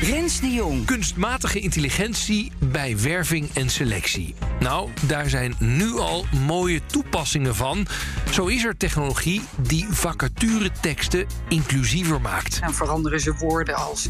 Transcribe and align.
Rens 0.00 0.40
de 0.40 0.50
Jong. 0.50 0.84
Kunstmatige 0.84 1.60
intelligentie 1.60 2.52
bij 2.70 2.98
werving 2.98 3.50
en 3.54 3.70
selectie. 3.70 4.34
Nou, 4.60 4.90
daar 5.06 5.28
zijn 5.28 5.54
nu 5.58 5.98
al 5.98 6.24
mooie 6.46 6.80
toepassingen 6.86 7.54
van. 7.54 7.86
Zo 8.30 8.46
is 8.46 8.64
er 8.64 8.76
technologie 8.76 9.42
die 9.56 9.86
vacatureteksten 9.90 11.26
inclusiever 11.48 12.20
maakt. 12.20 12.60
Dan 12.60 12.74
veranderen 12.74 13.20
ze 13.20 13.34
woorden 13.34 13.74
als 13.74 14.08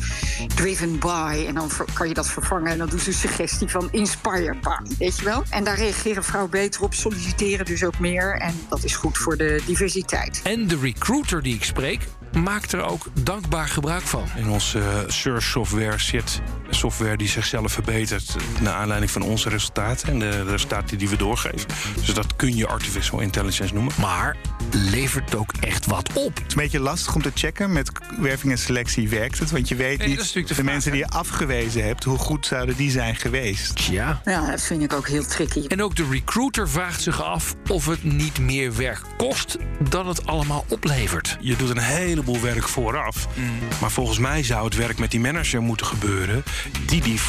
driven 0.54 0.98
by. 0.98 1.44
En 1.48 1.54
dan 1.54 1.70
kan 1.92 2.08
je 2.08 2.14
dat 2.14 2.30
vervangen. 2.30 2.72
En 2.72 2.78
dan 2.78 2.88
doen 2.88 2.98
ze 2.98 3.08
een 3.08 3.14
suggestie 3.14 3.68
van 3.68 3.88
inspired 3.90 4.60
by. 4.60 4.94
Weet 4.98 5.18
je 5.18 5.24
wel? 5.24 5.42
En 5.50 5.64
daar 5.64 5.76
reageren 5.76 6.24
vrouwen 6.24 6.50
beter 6.50 6.82
op, 6.82 6.94
solliciteren 6.94 7.66
dus 7.66 7.84
ook 7.84 7.98
meer. 7.98 8.36
En 8.36 8.54
dat 8.68 8.84
is 8.84 8.96
goed 8.96 9.18
voor 9.18 9.36
de 9.36 9.62
diversiteit. 9.66 10.40
En 10.42 10.66
de 10.66 10.78
recruiter 10.78 11.42
die 11.42 11.54
ik 11.54 11.64
spreek, 11.64 12.00
maakt 12.42 12.72
er 12.72 12.82
ook 12.82 13.06
dankbaar 13.22 13.68
gebruik 13.68 14.02
van. 14.02 14.24
In 14.36 14.48
onze 14.48 14.78
eh, 14.78 14.98
search 15.06 15.42
software 15.42 15.98
zit 15.98 16.40
software 16.70 17.16
die 17.16 17.28
zichzelf 17.28 17.72
verbetert 17.72 18.36
naar 18.60 18.74
aanleiding 18.74 19.10
van 19.10 19.22
onze 19.22 19.48
resultaten 19.48 20.08
en 20.08 20.18
de 20.18 20.44
resultaten 20.44 20.98
die 20.98 21.08
we 21.08 21.16
doorgeven. 21.16 21.68
Dus 21.94 22.14
dat 22.14 22.36
kun 22.36 22.56
je 22.56 22.66
artificial 22.66 23.20
intelligence 23.20 23.74
noemen. 23.74 23.92
Maar 24.00 24.36
levert 24.70 25.34
ook 25.34 25.52
echt 25.60 25.86
wat 25.86 26.12
op. 26.12 26.34
Het 26.34 26.46
is 26.46 26.54
een 26.54 26.60
beetje 26.62 26.80
lastig 26.80 27.14
om 27.14 27.22
te 27.22 27.30
checken. 27.34 27.72
Met 27.72 27.90
werving 28.20 28.52
en 28.52 28.58
selectie 28.58 29.08
werkt 29.08 29.38
het. 29.38 29.50
Want 29.50 29.68
je 29.68 29.74
weet 29.74 29.98
Nee, 29.98 30.08
niet, 30.08 30.16
dat 30.16 30.26
is 30.26 30.32
natuurlijk 30.34 30.48
de 30.48 30.54
de, 30.54 30.60
vraag, 30.62 30.72
mensen 30.72 30.92
die 30.92 31.00
je 31.00 31.08
afgewezen 31.08 31.84
hebt, 31.84 32.04
hoe 32.04 32.18
goed 32.18 32.46
zouden 32.46 32.76
die 32.76 32.90
zijn 32.90 33.16
geweest? 33.16 33.80
Ja. 33.80 34.20
Ja, 34.24 34.50
dat 34.50 34.62
vind 34.62 34.82
ik 34.82 34.92
ook 34.92 35.08
heel 35.08 35.26
tricky. 35.26 35.66
En 35.66 35.82
ook 35.82 35.96
de 35.96 36.06
recruiter 36.10 36.68
vraagt 36.68 37.02
zich 37.02 37.22
af 37.22 37.54
of 37.68 37.86
het 37.86 38.04
niet 38.04 38.38
meer 38.38 38.76
werk 38.76 39.00
kost 39.16 39.56
dan 39.88 40.08
het 40.08 40.26
allemaal 40.26 40.64
oplevert. 40.68 41.36
Je 41.40 41.56
doet 41.56 41.70
een 41.70 41.78
heleboel 42.26 42.52
werk 42.52 42.68
vooraf. 42.68 43.26
Mm. 43.34 43.58
Maar 43.80 43.90
volgens 43.90 44.18
mij 44.18 44.42
zou 44.42 44.64
het 44.64 44.74
werk 44.74 44.98
met 44.98 45.10
die 45.10 45.20
manager 45.20 45.62
moeten 45.62 45.86
gebeuren 45.86 46.44
die 46.86 47.00
die 47.00 47.20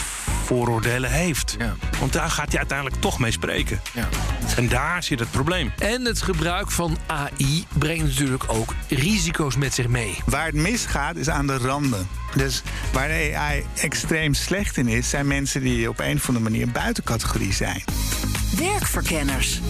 vooroordelen 0.43 1.11
heeft. 1.11 1.55
Ja. 1.59 1.75
Want 1.99 2.13
daar 2.13 2.29
gaat 2.29 2.49
hij 2.49 2.57
uiteindelijk 2.57 3.01
toch 3.01 3.19
mee 3.19 3.31
spreken. 3.31 3.81
Ja. 3.93 4.09
En 4.55 4.67
daar 4.67 5.03
zit 5.03 5.19
het 5.19 5.31
probleem. 5.31 5.71
En 5.77 6.05
het 6.05 6.21
gebruik 6.21 6.71
van 6.71 6.97
AI 7.07 7.65
brengt 7.73 8.03
natuurlijk 8.03 8.43
ook 8.47 8.73
risico's 8.87 9.55
met 9.55 9.73
zich 9.73 9.87
mee. 9.87 10.17
Waar 10.25 10.45
het 10.45 10.55
misgaat 10.55 11.15
is 11.15 11.29
aan 11.29 11.47
de 11.47 11.57
randen. 11.57 12.07
Dus 12.35 12.63
waar 12.91 13.07
de 13.07 13.31
AI 13.35 13.65
extreem 13.75 14.33
slecht 14.33 14.77
in 14.77 14.87
is, 14.87 15.09
zijn 15.09 15.27
mensen 15.27 15.61
die 15.61 15.89
op 15.89 15.99
een 15.99 16.15
of 16.15 16.27
andere 16.27 16.49
manier 16.49 16.71
buiten 16.71 17.03
categorie 17.03 17.53
zijn. 17.53 17.83
Werkverkenners. 18.57 19.61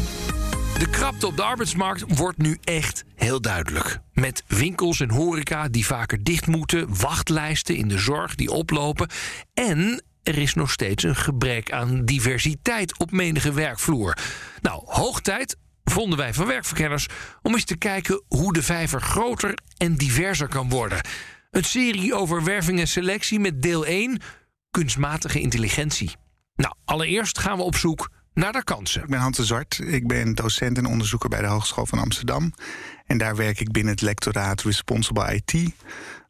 De 0.77 0.89
krapte 0.89 1.27
op 1.27 1.35
de 1.35 1.43
arbeidsmarkt 1.43 2.03
wordt 2.07 2.37
nu 2.37 2.57
echt 2.63 3.03
heel 3.15 3.41
duidelijk. 3.41 3.99
Met 4.13 4.43
winkels 4.47 4.99
en 4.99 5.09
horeca 5.09 5.67
die 5.67 5.85
vaker 5.85 6.23
dicht 6.23 6.47
moeten, 6.47 6.97
wachtlijsten 6.99 7.75
in 7.75 7.87
de 7.87 7.97
zorg 7.97 8.35
die 8.35 8.51
oplopen. 8.51 9.09
En 9.53 10.03
er 10.23 10.37
is 10.37 10.53
nog 10.53 10.71
steeds 10.71 11.03
een 11.03 11.15
gebrek 11.15 11.71
aan 11.71 12.05
diversiteit 12.05 12.99
op 12.99 13.11
menige 13.11 13.53
werkvloer. 13.53 14.17
Nou, 14.61 14.81
hoog 14.85 15.21
tijd 15.21 15.57
vonden 15.83 16.17
wij 16.17 16.33
van 16.33 16.47
werkverkenners 16.47 17.07
om 17.41 17.53
eens 17.53 17.65
te 17.65 17.77
kijken 17.77 18.23
hoe 18.27 18.53
de 18.53 18.63
vijver 18.63 19.01
groter 19.01 19.57
en 19.77 19.95
diverser 19.95 20.47
kan 20.47 20.69
worden. 20.69 21.01
Een 21.51 21.63
serie 21.63 22.13
over 22.13 22.43
werving 22.43 22.79
en 22.79 22.87
selectie 22.87 23.39
met 23.39 23.61
deel 23.61 23.85
1, 23.85 24.21
kunstmatige 24.71 25.39
intelligentie. 25.39 26.15
Nou, 26.55 26.73
allereerst 26.85 27.39
gaan 27.39 27.57
we 27.57 27.63
op 27.63 27.75
zoek 27.75 28.09
naar 28.37 28.51
de 28.51 28.63
kansen. 28.63 29.01
Ik 29.01 29.09
ben 29.09 29.19
Hans 29.19 29.37
de 29.37 29.45
Zwart. 29.45 29.79
Ik 29.83 30.07
ben 30.07 30.35
docent 30.35 30.77
en 30.77 30.85
onderzoeker 30.85 31.29
bij 31.29 31.41
de 31.41 31.47
Hogeschool 31.47 31.85
van 31.85 31.99
Amsterdam. 31.99 32.53
En 33.05 33.17
daar 33.17 33.35
werk 33.35 33.59
ik 33.59 33.71
binnen 33.71 33.93
het 33.93 34.01
lectoraat 34.01 34.61
Responsible 34.61 35.35
IT. 35.35 35.71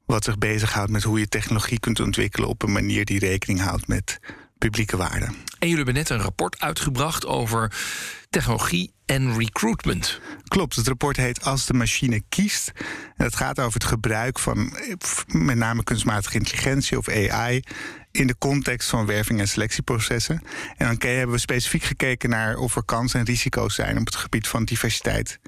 Wat 0.06 0.24
zich 0.24 0.38
bezighoudt 0.38 0.92
met 0.92 1.04
hoe 1.04 1.20
je 1.20 1.28
technologie 1.28 1.80
kunt 1.80 2.00
ontwikkelen 2.00 2.50
op 2.50 2.64
een 2.64 2.72
manier 2.72 3.06
die 3.06 3.20
rekening 3.20 3.62
houdt 3.62 3.88
met 3.88 4.20
publieke 4.58 4.98
waarden. 4.98 5.28
En 5.28 5.68
jullie 5.68 5.76
hebben 5.76 5.94
net 5.94 6.10
een 6.10 6.22
rapport 6.22 6.60
uitgebracht 6.60 7.26
over 7.26 7.72
technologie 8.30 8.94
en 9.06 9.38
recruitment. 9.38 10.20
Klopt, 10.48 10.76
het 10.76 10.88
rapport 10.88 11.18
heet 11.18 11.44
Als 11.44 11.66
de 11.66 11.74
machine 11.74 12.22
kiest. 12.30 12.72
En 13.16 13.26
het 13.26 13.36
gaat 13.36 13.60
over 13.60 13.74
het 13.74 13.84
gebruik 13.84 14.40
van 14.40 14.76
eh, 14.76 14.94
met 15.28 15.58
name 15.58 15.84
kunstmatige 15.84 16.38
intelligentie 16.38 16.98
of 16.98 17.10
AI 17.10 17.62
in 18.18 18.28
de 18.28 18.38
context 18.38 18.90
van 18.90 19.06
werving- 19.06 19.40
en 19.40 19.48
selectieprocessen. 19.48 20.42
En 20.78 20.88
dan 20.88 21.10
hebben 21.10 21.36
we 21.36 21.42
specifiek 21.42 21.84
gekeken 21.84 22.30
naar 22.30 22.58
of 22.58 22.76
er 22.76 22.84
kansen 22.84 23.20
en 23.20 23.26
risico's 23.26 23.76
zijn 23.76 23.98
op 23.98 24.06
het 24.06 24.16
gebied 24.16 24.48
van 24.48 24.66
diversiteit 24.66 25.40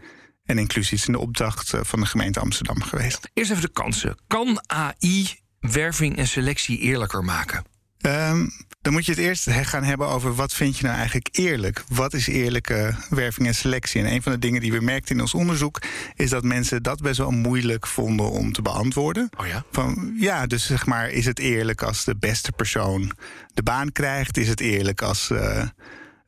en 0.46 0.58
inclusie. 0.58 0.98
Is 0.98 1.06
in 1.06 1.14
de 1.14 1.20
opdracht 1.20 1.74
eh, 1.74 1.80
van 1.84 2.00
de 2.00 2.06
gemeente 2.06 2.40
Amsterdam 2.40 2.82
geweest. 2.82 3.30
Eerst 3.34 3.52
even 3.52 3.64
de 3.64 3.72
kansen. 3.72 4.18
Kan 4.28 4.64
AI 4.68 5.40
werving 5.60 6.18
en 6.18 6.28
selectie 6.28 6.80
eerlijker 6.80 7.24
maken? 7.24 7.64
Ehm, 8.02 8.48
dan 8.82 8.94
moet 8.94 9.06
je 9.06 9.12
het 9.12 9.22
eerst 9.22 9.50
gaan 9.52 9.84
hebben 9.84 10.08
over 10.08 10.36
wat 10.36 10.54
vind 10.54 10.78
je 10.78 10.84
nou 10.84 10.96
eigenlijk 10.96 11.30
eerlijk? 11.32 11.84
Wat 11.90 12.14
is 12.14 12.28
eerlijke 12.28 12.96
werving 13.10 13.48
en 13.48 13.56
selectie? 13.56 14.02
En 14.02 14.12
een 14.12 14.22
van 14.22 14.32
de 14.32 14.40
dingen 14.40 14.62
die 14.62 14.72
we 14.72 14.82
merkten 14.82 15.16
in 15.16 15.22
ons 15.22 15.34
onderzoek 15.34 15.82
is 16.16 16.30
dat 16.30 16.44
mensen 16.44 16.84
dat 16.84 17.02
best 17.02 17.18
wel 17.18 17.32
moeilijk 17.32 17.88
vonden 17.88 18.32
om 18.32 18.54
te 18.54 18.62
beantwoorden. 18.62 19.30
Oh 19.38 19.48
ja? 19.48 19.64
Van, 19.72 20.16
ja, 20.20 20.48
dus 20.48 20.66
zeg 20.66 20.86
maar, 20.86 21.10
is 21.10 21.26
het 21.26 21.40
eerlijk 21.40 21.82
als 21.82 22.04
de 22.04 22.16
beste 22.20 22.52
persoon 22.52 23.12
de 23.54 23.64
baan 23.64 23.92
krijgt? 23.92 24.38
Is 24.38 24.48
het 24.48 24.60
eerlijk 24.60 25.02
als 25.02 25.30
eh, 25.30 25.62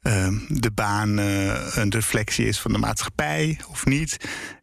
eh, 0.01 0.33
de 0.47 0.71
baan 0.71 1.19
eh, 1.19 1.75
een 1.75 1.91
reflectie 1.91 2.45
is 2.45 2.59
van 2.59 2.71
de 2.71 2.79
maatschappij 2.79 3.59
of 3.69 3.85
niet? 3.85 4.17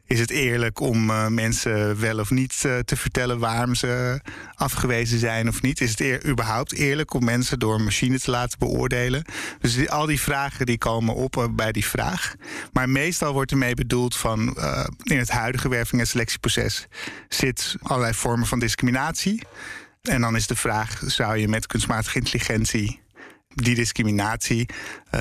Is 0.08 0.20
het 0.20 0.30
eerlijk 0.30 0.80
om 0.80 1.10
eh, 1.10 1.26
mensen 1.26 2.00
wel 2.00 2.18
of 2.18 2.30
niet 2.30 2.62
eh, 2.64 2.78
te 2.78 2.96
vertellen 2.96 3.38
waarom 3.38 3.74
ze 3.74 4.20
afgewezen 4.54 5.18
zijn 5.18 5.48
of 5.48 5.62
niet? 5.62 5.80
Is 5.80 5.90
het 5.90 6.00
eer- 6.00 6.26
überhaupt 6.26 6.72
eerlijk 6.72 7.14
om 7.14 7.24
mensen 7.24 7.58
door 7.58 7.74
een 7.74 7.84
machine 7.84 8.18
te 8.18 8.30
laten 8.30 8.58
beoordelen? 8.58 9.24
Dus 9.60 9.88
al 9.88 10.06
die 10.06 10.20
vragen 10.20 10.66
die 10.66 10.78
komen 10.78 11.14
op 11.14 11.36
eh, 11.36 11.44
bij 11.50 11.72
die 11.72 11.84
vraag. 11.84 12.34
Maar 12.72 12.88
meestal 12.88 13.32
wordt 13.32 13.50
ermee 13.50 13.74
bedoeld 13.74 14.16
van 14.16 14.56
in 15.02 15.18
het 15.18 15.30
huidige 15.30 15.68
werving- 15.68 16.00
en 16.00 16.06
selectieproces 16.06 16.86
zit 17.28 17.76
allerlei 17.82 18.14
vormen 18.14 18.46
van 18.46 18.58
discriminatie. 18.58 19.42
En 20.02 20.20
dan 20.20 20.36
is 20.36 20.46
de 20.46 20.56
vraag: 20.56 21.02
zou 21.06 21.36
je 21.36 21.48
met 21.48 21.66
kunstmatige 21.66 22.18
intelligentie 22.18 23.00
die 23.48 23.74
discriminatie, 23.74 24.68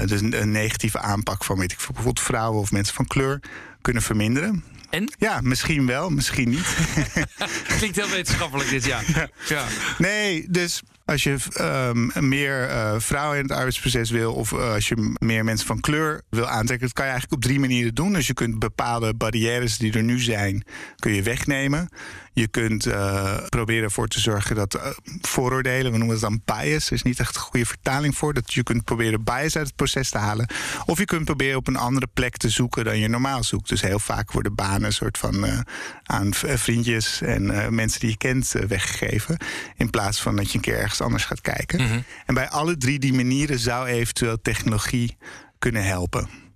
dus 0.05 0.21
een, 0.21 0.51
negatieve 0.51 0.99
aanpak 0.99 1.43
van 1.43 1.57
weet 1.57 1.71
ik, 1.71 1.77
bijvoorbeeld 1.77 2.19
vrouwen 2.19 2.61
of 2.61 2.71
mensen 2.71 2.95
van 2.95 3.07
kleur, 3.07 3.39
kunnen 3.81 4.01
verminderen? 4.01 4.75
En? 4.89 5.13
Ja, 5.17 5.41
misschien 5.41 5.85
wel, 5.85 6.09
misschien 6.09 6.49
niet. 6.49 6.75
Klinkt 7.77 7.95
heel 7.95 8.09
wetenschappelijk 8.09 8.69
dit, 8.69 8.85
ja. 8.85 9.01
ja. 9.47 9.65
Nee, 9.97 10.45
dus 10.49 10.81
als 11.05 11.23
je 11.23 11.35
ehm, 11.53 12.27
meer 12.29 12.69
eh, 12.69 12.95
vrouwen 12.97 13.37
in 13.37 13.43
het 13.43 13.51
arbeidsproces 13.51 14.09
wil... 14.09 14.33
of 14.33 14.51
eh, 14.51 14.73
als 14.73 14.87
je 14.87 15.15
meer 15.19 15.43
mensen 15.43 15.67
van 15.67 15.79
kleur 15.79 16.21
wil 16.29 16.47
aantrekken... 16.47 16.87
dat 16.87 16.95
kan 16.95 17.05
je 17.05 17.11
eigenlijk 17.11 17.41
op 17.41 17.49
drie 17.49 17.59
manieren 17.59 17.95
doen. 17.95 18.13
Dus 18.13 18.27
je 18.27 18.33
kunt 18.33 18.59
bepaalde 18.59 19.13
barrières 19.13 19.77
die 19.77 19.93
er 19.93 20.03
nu 20.03 20.19
zijn, 20.19 20.65
kun 20.95 21.13
je 21.13 21.21
wegnemen. 21.21 21.89
Je 22.37 22.47
kunt 22.47 22.85
eh, 22.85 23.37
proberen 23.49 23.83
ervoor 23.83 24.07
te 24.07 24.19
zorgen 24.19 24.55
dat 24.55 24.73
eh, 24.73 24.89
vooroordelen... 25.21 25.91
we 25.91 25.97
noemen 25.97 26.15
het 26.15 26.23
dan 26.23 26.41
bias, 26.45 26.87
er 26.87 26.93
is 26.93 27.01
niet 27.01 27.19
echt 27.19 27.35
een 27.35 27.41
goede 27.41 27.65
vertaling 27.65 28.17
voor... 28.17 28.33
dat 28.33 28.53
je 28.53 28.63
kunt 28.63 28.83
proberen 28.83 29.23
bias 29.23 29.55
uit 29.55 29.67
het 29.67 29.75
proces 29.75 30.09
te 30.09 30.17
halen. 30.17 30.47
Of 30.85 30.97
je 30.97 31.05
kunt 31.05 31.25
proberen 31.25 31.57
op 31.57 31.67
een 31.67 31.75
andere 31.75 32.07
plek 32.13 32.37
te 32.37 32.49
zoeken 32.49 32.85
dan 32.85 32.99
je 32.99 33.07
normaal 33.07 33.43
zoekt. 33.43 33.69
Dus 33.69 33.81
heel 33.81 33.99
vaak 33.99 34.31
worden 34.31 34.55
banen 34.55 34.83
een 34.83 34.93
soort 34.93 35.17
van 35.17 35.45
eh, 35.45 35.59
aan 36.03 36.33
vriendjes... 36.33 37.21
en 37.21 37.75
mensen 37.75 37.99
die 37.99 38.09
je 38.09 38.17
kent 38.17 38.51
weggegeven... 38.67 39.37
in 39.75 39.89
plaats 39.89 40.21
van 40.21 40.35
dat 40.35 40.51
je 40.51 40.55
een 40.55 40.63
keer 40.63 40.77
ergens 40.77 41.01
anders 41.01 41.25
gaat 41.25 41.41
kijken. 41.41 42.05
En 42.25 42.33
bij 42.33 42.49
alle 42.49 42.77
drie 42.77 42.99
die 42.99 43.13
manieren 43.13 43.59
zou 43.59 43.87
eventueel 43.87 44.41
technologie 44.41 45.17
kunnen 45.59 45.83
helpen. 45.83 46.46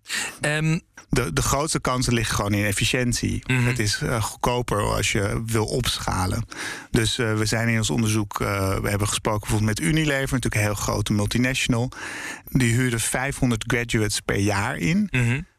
Ehm, 0.42 0.80
De, 1.09 1.33
de 1.33 1.42
grootste 1.42 1.80
kansen 1.80 2.13
liggen 2.13 2.36
gewoon 2.36 2.53
in 2.53 2.65
efficiëntie. 2.65 3.44
Het 3.45 3.80
is 3.80 4.01
eh, 4.01 4.24
goedkoper 4.24 4.81
als 4.81 5.12
je 5.12 5.44
wil 5.45 5.65
opschalen. 5.65 6.45
Dus 6.92 7.18
eh, 7.18 7.33
we 7.33 7.45
zijn 7.45 7.68
in 7.68 7.77
ons 7.77 7.89
onderzoek, 7.89 8.39
eh, 8.39 8.80
we 8.80 8.89
hebben 8.89 9.07
gesproken 9.07 9.39
bijvoorbeeld 9.39 9.80
met 9.80 9.88
Unilever, 9.88 10.33
natuurlijk 10.33 10.56
een 10.56 10.62
heel 10.62 10.74
grote 10.74 11.13
multinational. 11.13 11.92
Die 12.50 12.74
huren 12.74 13.00
500 13.00 13.63
graduates 13.68 14.19
per 14.19 14.39
jaar 14.39 14.77
in. 14.77 15.07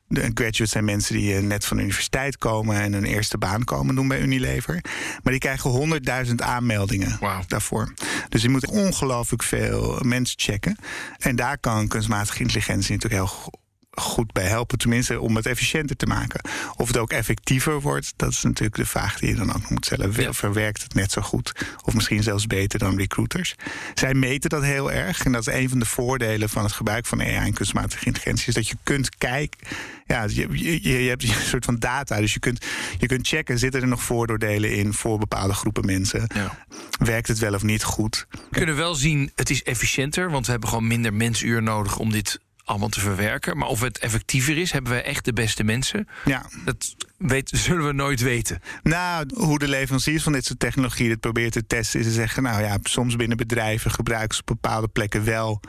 De 0.08 0.20
graduates 0.20 0.70
zijn 0.70 0.84
mensen 0.84 1.14
die 1.14 1.34
net 1.34 1.64
van 1.64 1.76
de 1.76 1.82
universiteit 1.82 2.38
komen 2.38 2.76
en 2.76 2.92
een 2.92 3.04
eerste 3.04 3.38
baan 3.38 3.64
komen 3.64 3.94
doen 3.94 4.08
bij 4.08 4.20
Unilever. 4.20 4.80
Maar 5.22 5.32
die 5.32 5.38
krijgen 5.38 6.00
100.000 6.26 6.34
aanmeldingen 6.34 7.18
daarvoor. 7.46 7.92
Dus 8.28 8.40
die 8.40 8.50
moeten 8.50 8.68
ongelooflijk 8.68 9.42
veel 9.42 9.98
mensen 10.02 10.38
checken. 10.38 10.76
En 11.18 11.36
daar 11.36 11.58
kan 11.58 11.88
kunstmatige 11.88 12.40
intelligentie 12.40 12.92
natuurlijk 12.92 13.22
heel 13.22 13.50
goed 13.94 14.32
bij 14.32 14.44
helpen. 14.44 14.78
Tenminste, 14.78 15.20
om 15.20 15.36
het 15.36 15.46
efficiënter 15.46 15.96
te 15.96 16.06
maken. 16.06 16.40
Of 16.76 16.88
het 16.88 16.96
ook 16.96 17.12
effectiever 17.12 17.80
wordt, 17.80 18.12
dat 18.16 18.30
is 18.30 18.42
natuurlijk 18.42 18.76
de 18.76 18.86
vraag 18.86 19.18
die 19.18 19.28
je 19.28 19.34
dan 19.34 19.54
ook 19.54 19.70
moet 19.70 19.84
stellen. 19.84 20.12
Ja. 20.22 20.32
Verwerkt 20.32 20.82
het 20.82 20.94
net 20.94 21.12
zo 21.12 21.22
goed? 21.22 21.52
Of 21.84 21.94
misschien 21.94 22.22
zelfs 22.22 22.46
beter 22.46 22.78
dan 22.78 22.96
recruiters? 22.96 23.54
Zij 23.94 24.14
meten 24.14 24.50
dat 24.50 24.62
heel 24.62 24.92
erg. 24.92 25.24
En 25.24 25.32
dat 25.32 25.46
is 25.46 25.54
een 25.54 25.68
van 25.68 25.78
de 25.78 25.84
voordelen 25.84 26.48
van 26.48 26.62
het 26.62 26.72
gebruik 26.72 27.06
van 27.06 27.20
AI 27.20 27.34
en 27.34 27.52
kunstmatige 27.52 28.06
intelligentie. 28.06 28.48
Is 28.48 28.54
dat 28.54 28.68
je 28.68 28.76
kunt 28.82 29.16
kijken. 29.16 29.58
Ja, 30.06 30.24
je, 30.28 30.48
je, 30.50 31.02
je 31.02 31.08
hebt 31.08 31.22
een 31.28 31.28
soort 31.28 31.64
van 31.64 31.78
data. 31.78 32.20
Dus 32.20 32.32
je 32.32 32.40
kunt, 32.40 32.64
je 32.98 33.06
kunt 33.06 33.28
checken, 33.28 33.58
zitten 33.58 33.80
er 33.80 33.88
nog 33.88 34.02
vooroordelen 34.02 34.76
in 34.76 34.92
voor 34.92 35.18
bepaalde 35.18 35.54
groepen 35.54 35.86
mensen? 35.86 36.26
Ja. 36.34 36.66
Werkt 36.98 37.28
het 37.28 37.38
wel 37.38 37.54
of 37.54 37.62
niet 37.62 37.82
goed? 37.82 38.26
We 38.30 38.38
kunnen 38.50 38.76
wel 38.76 38.94
zien, 38.94 39.32
het 39.34 39.50
is 39.50 39.62
efficiënter, 39.62 40.30
want 40.30 40.44
we 40.44 40.50
hebben 40.50 40.68
gewoon 40.68 40.86
minder 40.86 41.14
mensuur 41.14 41.62
nodig 41.62 41.98
om 41.98 42.10
dit 42.12 42.40
allemaal 42.72 42.88
te 42.88 43.00
verwerken. 43.00 43.58
Maar 43.58 43.68
of 43.68 43.80
het 43.80 43.98
effectiever 43.98 44.58
is, 44.58 44.72
hebben 44.72 44.92
we 44.92 45.02
echt 45.02 45.24
de 45.24 45.32
beste 45.32 45.64
mensen? 45.64 46.08
Ja. 46.24 46.46
Dat 46.64 46.94
weet, 47.18 47.50
zullen 47.54 47.86
we 47.86 47.92
nooit 47.92 48.20
weten. 48.20 48.60
Nou, 48.82 49.26
hoe 49.34 49.58
de 49.58 49.68
leveranciers 49.68 50.22
van 50.22 50.32
dit 50.32 50.44
soort 50.44 50.58
technologie 50.58 51.08
dit 51.08 51.20
proberen 51.20 51.50
te 51.50 51.66
testen, 51.66 52.00
is 52.00 52.06
te 52.06 52.12
zeggen: 52.12 52.42
Nou 52.42 52.62
ja, 52.62 52.78
soms 52.82 53.16
binnen 53.16 53.36
bedrijven 53.36 53.90
gebruiken 53.90 54.34
ze 54.34 54.40
op 54.40 54.46
bepaalde 54.46 54.88
plekken 54.88 55.24
wel 55.24 55.60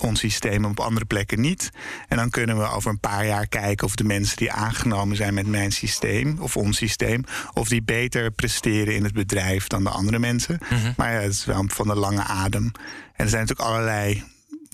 ons 0.00 0.20
systeem, 0.20 0.64
en 0.64 0.70
op 0.70 0.80
andere 0.80 1.06
plekken 1.06 1.40
niet. 1.40 1.70
En 2.08 2.16
dan 2.16 2.30
kunnen 2.30 2.58
we 2.58 2.70
over 2.70 2.90
een 2.90 3.00
paar 3.00 3.26
jaar 3.26 3.46
kijken 3.46 3.86
of 3.86 3.94
de 3.94 4.04
mensen 4.04 4.36
die 4.36 4.52
aangenomen 4.52 5.16
zijn 5.16 5.34
met 5.34 5.46
mijn 5.46 5.72
systeem 5.72 6.38
of 6.40 6.56
ons 6.56 6.76
systeem, 6.76 7.24
of 7.52 7.68
die 7.68 7.82
beter 7.82 8.30
presteren 8.30 8.94
in 8.94 9.04
het 9.04 9.12
bedrijf 9.12 9.66
dan 9.66 9.84
de 9.84 9.90
andere 9.90 10.18
mensen. 10.18 10.58
Maar 10.96 11.12
ja, 11.12 11.18
het 11.18 11.32
is 11.32 11.44
wel 11.44 11.64
van 11.66 11.86
de 11.86 11.94
lange 11.94 12.22
adem. 12.22 12.64
En 12.64 13.24
er 13.24 13.28
zijn 13.28 13.46
natuurlijk 13.46 13.68
allerlei 13.68 14.24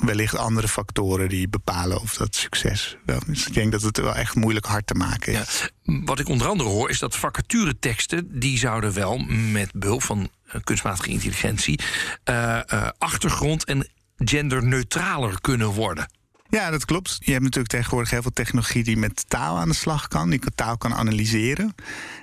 wellicht 0.01 0.37
andere 0.37 0.69
factoren 0.69 1.29
die 1.29 1.49
bepalen 1.49 2.01
of 2.01 2.17
dat 2.17 2.37
succes 2.37 2.97
wel 3.05 3.21
is. 3.31 3.47
Ik 3.47 3.55
denk 3.55 3.73
dat 3.73 3.83
het 3.83 3.97
wel 3.97 4.15
echt 4.15 4.35
moeilijk 4.35 4.67
hard 4.67 4.87
te 4.87 4.95
maken 4.95 5.33
is. 5.33 5.71
Ja, 5.83 6.01
wat 6.05 6.19
ik 6.19 6.29
onder 6.29 6.47
andere 6.47 6.69
hoor, 6.69 6.91
is 6.91 6.99
dat 6.99 7.17
vacatureteksten... 7.17 8.41
die 8.41 8.59
zouden 8.59 8.93
wel 8.93 9.19
met 9.53 9.73
behulp 9.73 10.03
van 10.03 10.31
eh, 10.47 10.61
kunstmatige 10.65 11.11
intelligentie... 11.11 11.81
eh, 12.25 12.73
eh, 12.73 12.89
achtergrond 12.99 13.65
en 13.65 13.89
genderneutraler 14.17 15.41
kunnen 15.41 15.69
worden. 15.69 16.11
Ja, 16.49 16.71
dat 16.71 16.85
klopt. 16.85 17.17
Je 17.21 17.31
hebt 17.31 17.45
natuurlijk 17.45 17.73
tegenwoordig 17.73 18.11
heel 18.11 18.23
veel 18.23 18.31
technologie 18.31 18.85
die 18.85 18.97
met 18.97 19.29
taal 19.29 19.59
aan 19.59 19.69
de 19.69 19.75
slag 19.75 20.09
kan, 20.09 20.31
die 20.31 20.41
taal 20.55 20.77
kan 20.77 20.95
analyseren. 20.95 21.75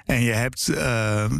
En 0.05 0.21
je 0.21 0.31
hebt 0.31 0.73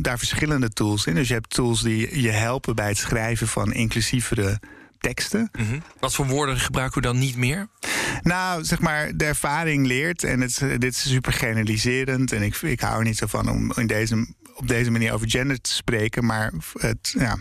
daar 0.03 0.17
verschillende 0.17 0.69
tools 0.69 1.05
in. 1.05 1.15
Dus 1.15 1.27
je 1.27 1.33
hebt 1.33 1.49
tools 1.49 1.81
die 1.81 2.21
je 2.21 2.31
helpen 2.31 2.75
bij 2.75 2.87
het 2.87 2.97
schrijven 2.97 3.47
van 3.47 3.73
inclusievere 3.73 4.59
teksten. 4.99 5.51
Wat 5.99 6.15
voor 6.15 6.27
woorden 6.27 6.59
gebruiken 6.59 7.01
we 7.01 7.07
dan 7.07 7.17
niet 7.17 7.35
meer? 7.35 7.67
Nou, 8.21 8.63
zeg 8.63 8.79
maar, 8.79 9.17
de 9.17 9.25
ervaring 9.25 9.85
leert. 9.85 10.23
En 10.23 10.41
het, 10.41 10.63
dit 10.77 10.83
is 10.83 11.09
super 11.09 11.33
generaliserend. 11.33 12.31
En 12.31 12.41
ik, 12.41 12.55
ik 12.55 12.79
hou 12.79 12.97
er 12.97 13.03
niet 13.03 13.17
zo 13.17 13.25
van 13.27 13.49
om 13.49 13.71
in 13.75 13.87
deze, 13.87 14.27
op 14.55 14.67
deze 14.67 14.91
manier 14.91 15.13
over 15.13 15.29
gender 15.29 15.61
te 15.61 15.73
spreken. 15.73 16.25
Maar 16.25 16.53
het, 16.73 17.13
ja, 17.17 17.37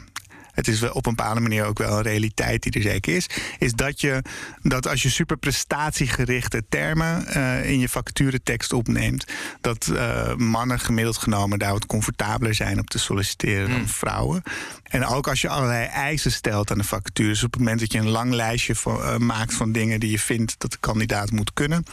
het 0.57 0.69
is 0.69 0.81
wel 0.81 0.93
op 0.93 1.07
een 1.07 1.15
bepaalde 1.15 1.41
manier 1.41 1.65
ook 1.65 1.79
wel 1.79 1.97
een 1.97 2.03
realiteit 2.03 2.63
die 2.63 2.73
er 2.73 2.83
zeker 2.83 3.17
is. 3.17 3.27
Is 3.59 3.73
dat 3.73 4.01
je 4.01 4.23
dat 4.63 4.89
als 4.89 5.03
je 5.03 5.11
super 5.11 5.37
prestatiegerichte 5.37 6.65
termen 6.69 7.27
eh, 7.27 7.71
in 7.71 7.79
je 7.79 7.89
vacaturetekst 7.89 8.73
opneemt, 8.73 9.25
dat 9.61 9.87
eh, 9.87 10.35
mannen 10.35 10.81
gemiddeld 10.81 11.17
genomen 11.17 11.59
daar 11.59 11.73
wat 11.73 11.87
comfortabeler 11.87 12.55
zijn 12.55 12.79
op 12.79 12.91
te 12.91 12.99
solliciteren 12.99 13.71
dan 13.71 13.89
vrouwen. 13.89 14.43
En 14.89 15.07
ook 15.07 15.29
als 15.29 15.41
je 15.41 15.49
allerlei 15.49 15.87
eisen 15.87 16.33
stelt 16.33 16.71
aan 16.71 16.79
de 16.79 16.85
vacatures, 16.85 17.45
op 17.45 17.53
het 17.53 17.61
moment 17.61 17.81
dat 17.81 17.93
je 17.93 17.99
een 17.99 18.09
lang 18.09 18.33
lijstje 18.33 18.75
eh, 18.85 19.17
maakt 19.17 19.55
van 19.55 19.73
dingen 19.73 20.01
die 20.01 20.11
je 20.11 20.19
vindt 20.19 20.55
dat 20.59 20.71
de 20.71 20.79
kandidaat 20.81 21.31
moet 21.31 21.53
kunnen, 21.53 21.85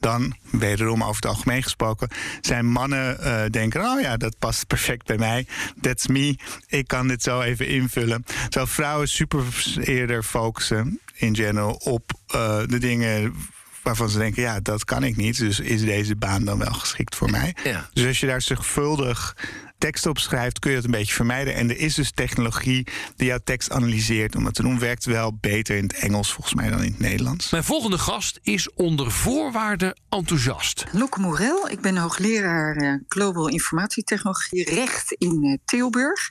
dan, 0.00 0.36
wederom 0.50 1.02
over 1.02 1.14
het 1.14 1.26
algemeen 1.26 1.62
gesproken, 1.62 2.08
zijn 2.40 2.66
mannen 2.66 3.20
eh, 3.20 3.50
denken: 3.50 3.80
oh 3.80 4.00
ja, 4.00 4.16
dat 4.16 4.38
past 4.38 4.66
perfect 4.66 5.06
bij 5.06 5.18
mij. 5.18 5.46
That's 5.80 6.06
me. 6.06 6.36
Ik 6.66 6.88
kan 6.88 7.08
dit 7.08 7.22
zo 7.22 7.40
even 7.40 7.68
invullen. 7.68 8.24
Terwijl 8.24 8.66
vrouwen 8.66 9.08
super 9.08 9.42
eerder 9.80 10.22
focussen 10.22 11.00
in 11.14 11.36
general 11.36 11.72
op 11.72 12.12
eh, 12.26 12.58
de 12.66 12.78
dingen 12.78 13.34
waarvan 13.82 14.08
ze 14.08 14.18
denken: 14.18 14.42
ja, 14.42 14.60
dat 14.60 14.84
kan 14.84 15.04
ik 15.04 15.16
niet. 15.16 15.38
Dus 15.38 15.60
is 15.60 15.84
deze 15.84 16.16
baan 16.16 16.44
dan 16.44 16.58
wel 16.58 16.72
geschikt 16.72 17.16
voor 17.16 17.30
mij? 17.30 17.56
Ja. 17.64 17.88
Dus 17.92 18.06
als 18.06 18.20
je 18.20 18.26
daar 18.26 18.42
zorgvuldig 18.42 19.36
tekst 19.82 20.06
op 20.06 20.18
schrijft, 20.18 20.58
kun 20.58 20.70
je 20.70 20.76
dat 20.76 20.84
een 20.84 20.90
beetje 20.90 21.14
vermijden. 21.14 21.54
En 21.54 21.70
er 21.70 21.78
is 21.78 21.94
dus 21.94 22.10
technologie 22.10 22.86
die 23.16 23.26
jouw 23.26 23.38
tekst 23.44 23.70
analyseert. 23.70 24.36
Om 24.36 24.44
dat 24.44 24.54
te 24.54 24.62
doen, 24.62 24.78
werkt 24.78 25.04
wel 25.04 25.36
beter 25.40 25.76
in 25.76 25.82
het 25.82 25.94
Engels 25.94 26.32
volgens 26.32 26.54
mij 26.54 26.70
dan 26.70 26.82
in 26.82 26.90
het 26.90 26.98
Nederlands. 26.98 27.50
Mijn 27.50 27.64
volgende 27.64 27.98
gast 27.98 28.38
is 28.42 28.72
onder 28.74 29.10
voorwaarden 29.10 30.00
enthousiast. 30.08 30.84
Loeke 30.92 31.20
Morel, 31.20 31.68
ik 31.68 31.80
ben 31.80 31.96
hoogleraar 31.96 32.76
eh, 32.76 32.94
Global 33.08 33.48
Informatietechnologie 33.48 34.74
recht 34.74 35.12
in 35.12 35.44
eh, 35.44 35.56
Tilburg. 35.64 36.30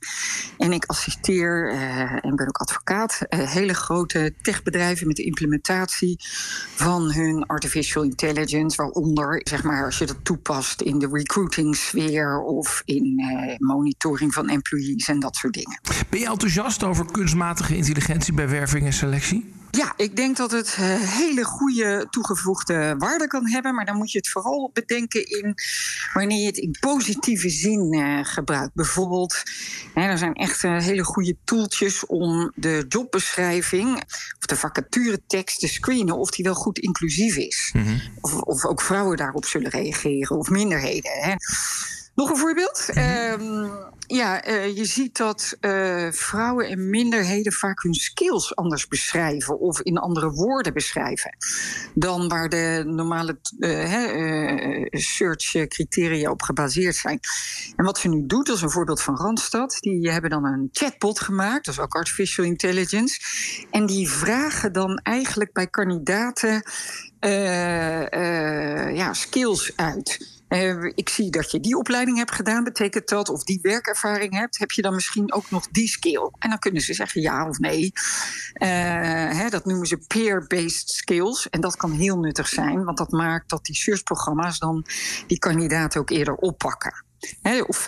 En 0.58 0.72
ik 0.72 0.86
assisteer 0.86 1.72
eh, 1.72 2.26
en 2.26 2.36
ben 2.36 2.48
ook 2.48 2.58
advocaat 2.58 3.22
eh, 3.30 3.50
hele 3.50 3.74
grote 3.74 4.34
techbedrijven 4.42 5.08
met 5.08 5.16
de 5.16 5.24
implementatie 5.24 6.16
van 6.76 7.12
hun 7.12 7.46
artificial 7.46 8.04
intelligence. 8.04 8.78
Waaronder, 8.78 9.42
zeg 9.44 9.64
maar, 9.64 9.86
als 9.86 9.98
je 9.98 10.06
dat 10.06 10.26
toepast 10.26 10.82
in 10.82 11.00
de 11.00 11.10
recruiting 11.12 11.76
sfeer 11.76 12.42
of 12.42 12.82
in 12.86 13.20
eh, 13.50 13.56
monitoring 13.58 14.34
van 14.34 14.50
employees 14.50 15.08
en 15.08 15.20
dat 15.20 15.36
soort 15.36 15.54
dingen. 15.54 15.80
Ben 16.10 16.20
je 16.20 16.28
enthousiast 16.28 16.84
over 16.84 17.12
kunstmatige 17.12 17.76
intelligentie 17.76 18.34
bij 18.34 18.50
werving 18.50 18.86
en 18.86 18.94
selectie? 18.94 19.60
Ja, 19.72 19.94
ik 19.98 20.16
denk 20.16 20.38
dat 20.38 20.52
het 20.52 20.76
eh, 20.80 21.00
hele 21.00 21.44
goede 21.44 22.08
toegevoegde 22.10 22.96
waarde 22.98 23.28
kan 23.28 23.50
hebben. 23.50 23.76
Maar 23.76 23.86
dan 23.86 23.98
moet 23.98 24.12
je 24.12 24.18
het 24.18 24.30
vooral 24.30 24.70
bedenken 24.74 25.26
in 25.26 25.56
wanneer 26.14 26.40
je 26.40 26.46
het 26.46 26.58
in 26.58 26.76
positieve 26.80 27.50
zin 27.50 27.94
eh, 27.94 28.20
gebruikt. 28.24 28.74
Bijvoorbeeld, 28.74 29.44
hè, 29.94 30.02
er 30.02 30.18
zijn 30.18 30.34
echt 30.34 30.62
hele 30.62 31.04
goede 31.04 31.38
toeltjes 31.44 32.06
om 32.06 32.52
de 32.56 32.86
jobbeschrijving 32.88 33.96
of 34.40 34.46
de 34.46 34.56
vacaturetekst 34.56 35.60
te 35.60 35.68
screenen 35.68 36.18
of 36.18 36.30
die 36.30 36.46
wel 36.46 36.56
goed 36.56 36.80
inclusief 36.80 37.36
is. 37.36 37.74
of, 38.22 38.34
of 38.34 38.66
ook 38.66 38.82
vrouwen 38.82 39.18
daarop 39.18 39.46
zullen 39.46 39.72
reageren 39.72 40.38
of 40.38 40.50
minderheden. 40.50 41.12
Hè. 41.12 41.34
Nog 42.22 42.30
een 42.30 42.38
voorbeeld. 42.38 42.90
Ehm, 42.94 43.70
ja, 44.08 44.44
eh, 44.44 44.76
je 44.78 44.86
ziet 44.86 45.18
dat 45.18 45.58
eh, 45.60 46.08
vrouwen 46.12 46.68
en 46.68 46.90
minderheden 46.90 47.54
vaak 47.54 47.84
hun 47.84 47.94
skills 47.94 48.56
anders 48.56 48.88
beschrijven 48.88 49.60
of 49.60 49.82
in 49.82 49.98
andere 49.98 50.32
woorden 50.32 50.74
beschrijven 50.74 51.38
dan 51.94 52.28
waar 52.28 52.50
de 52.50 52.84
normale 52.86 53.40
hè, 53.60 54.06
eh, 54.06 55.00
search 55.00 55.52
criteria 55.68 56.32
op 56.32 56.42
gebaseerd 56.42 56.96
zijn. 56.96 57.20
En 57.76 57.86
wat 57.86 57.98
ze 57.98 58.08
nu 58.08 58.26
doet, 58.26 58.46
dat 58.46 58.56
is 58.56 58.62
een 58.62 58.70
voorbeeld 58.70 59.02
van 59.02 59.18
Randstad, 59.18 59.78
die 59.80 60.12
hebben 60.12 60.30
dan 60.30 60.46
een 60.46 60.70
chatbot 60.72 61.20
gemaakt, 61.20 61.66
dat 61.66 61.74
is 61.74 61.80
ook 61.80 61.96
artificial 61.96 62.46
intelligence, 62.46 63.20
en 63.72 63.86
die 63.86 64.10
vragen 64.10 64.74
dan 64.74 64.98
eigenlijk 64.98 65.54
bij 65.54 65.68
kandidaten 65.68 66.64
ja, 68.94 69.14
skills 69.14 69.74
uit. 69.76 70.31
Eh, 70.52 70.84
ik 70.96 71.10
zie 71.10 71.30
dat 71.30 71.52
je 71.52 71.60
die 71.60 71.78
opleiding 71.78 72.18
hebt 72.18 72.32
gedaan. 72.32 72.64
Betekent 72.64 73.08
dat, 73.08 73.30
of 73.30 73.44
die 73.44 73.60
werkervaring 73.62 74.34
hebt, 74.34 74.58
heb 74.58 74.72
je 74.72 74.82
dan 74.82 74.94
misschien 74.94 75.34
ook 75.34 75.50
nog 75.50 75.68
die 75.68 75.88
skill? 75.88 76.30
En 76.40 76.50
dan 76.50 76.60
kunnen 76.60 76.82
ze 76.82 76.94
zeggen 76.94 77.22
ja 77.22 77.48
of 77.48 77.60
nee. 77.60 77.92
Eh, 78.54 78.70
hè, 79.38 79.50
dat 79.50 79.66
noemen 79.66 79.88
ze 79.88 79.98
peer-based 80.08 80.90
skills. 80.90 81.50
En 81.50 81.62
dat 81.62 81.76
kan 81.76 81.92
heel 81.92 82.18
nuttig 82.18 82.48
zijn, 82.48 82.84
want 82.84 82.98
dat 82.98 83.12
maakt 83.12 83.50
dat 83.50 83.66
die 83.66 83.76
searchprogramma's 83.76 84.60
dan 84.60 84.86
die 85.28 85.40
kandidaten 85.40 86.02
ook 86.02 86.10
eerder 86.10 86.36
oppakken. 86.36 87.11
Of, 87.68 87.88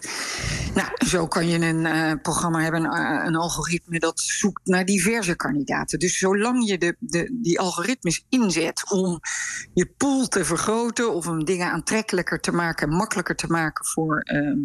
nou, 0.73 0.87
zo 1.05 1.27
kan 1.27 1.47
je 1.47 1.59
een 1.59 1.85
eh, 1.85 2.11
programma 2.21 2.61
hebben, 2.61 2.83
een, 2.83 3.25
een 3.25 3.35
algoritme 3.35 3.99
dat 3.99 4.19
zoekt 4.19 4.65
naar 4.65 4.85
diverse 4.85 5.35
kandidaten. 5.35 5.99
Dus 5.99 6.17
zolang 6.17 6.67
je 6.67 6.77
de, 6.77 6.95
de, 6.99 7.39
die 7.41 7.59
algoritmes 7.59 8.25
inzet 8.29 8.91
om 8.91 9.19
je 9.73 9.85
pool 9.97 10.27
te 10.27 10.45
vergroten 10.45 11.13
of 11.13 11.27
om 11.27 11.45
dingen 11.45 11.71
aantrekkelijker 11.71 12.39
te 12.39 12.51
maken, 12.51 12.89
makkelijker 12.89 13.35
te 13.35 13.47
maken 13.47 13.85
voor 13.85 14.19
ehm, 14.19 14.57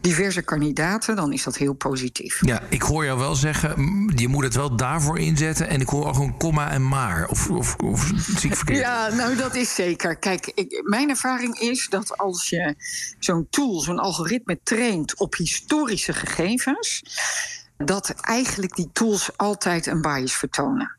diverse 0.00 0.42
kandidaten, 0.42 1.16
dan 1.16 1.32
is 1.32 1.42
dat 1.42 1.56
heel 1.56 1.74
positief. 1.74 2.46
Ja, 2.46 2.62
ik 2.68 2.82
hoor 2.82 3.04
jou 3.04 3.18
wel 3.18 3.34
zeggen, 3.34 4.12
je 4.14 4.28
moet 4.28 4.44
het 4.44 4.54
wel 4.54 4.76
daarvoor 4.76 5.18
inzetten. 5.18 5.68
En 5.68 5.80
ik 5.80 5.88
hoor 5.88 6.06
ook 6.06 6.18
een 6.18 6.36
komma 6.36 6.70
en 6.70 6.88
maar. 6.88 7.28
Of, 7.28 7.50
of, 7.50 7.76
of 7.76 8.12
zie 8.16 8.50
ik 8.50 8.56
verkeerd? 8.56 8.78
Ja, 8.78 9.08
nou 9.08 9.36
dat 9.36 9.54
is 9.54 9.74
zeker. 9.74 10.16
Kijk, 10.16 10.52
ik, 10.54 10.82
mijn 10.84 11.08
ervaring 11.08 11.58
is 11.58 11.88
dat 11.88 12.18
als 12.18 12.48
je 12.48 12.74
zo'n 13.18 13.46
tool, 13.50 13.80
zo'n 13.80 13.98
algoritme 14.04 14.58
traint 14.62 15.18
op 15.18 15.34
historische 15.34 16.12
gegevens, 16.12 17.02
dat 17.76 18.10
eigenlijk 18.10 18.76
die 18.76 18.90
tools 18.92 19.30
altijd 19.36 19.86
een 19.86 20.00
bias 20.00 20.36
vertonen. 20.36 20.96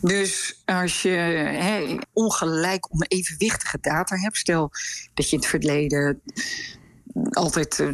Dus 0.00 0.62
als 0.64 1.02
je 1.02 1.08
hè, 1.08 1.96
ongelijk 2.12 2.94
onevenwichtige 2.94 3.78
data 3.80 4.16
hebt, 4.16 4.36
stel 4.36 4.70
dat 5.14 5.30
je 5.30 5.36
in 5.36 5.38
het 5.38 5.50
verleden 5.50 6.22
altijd 7.30 7.78
uh, 7.78 7.88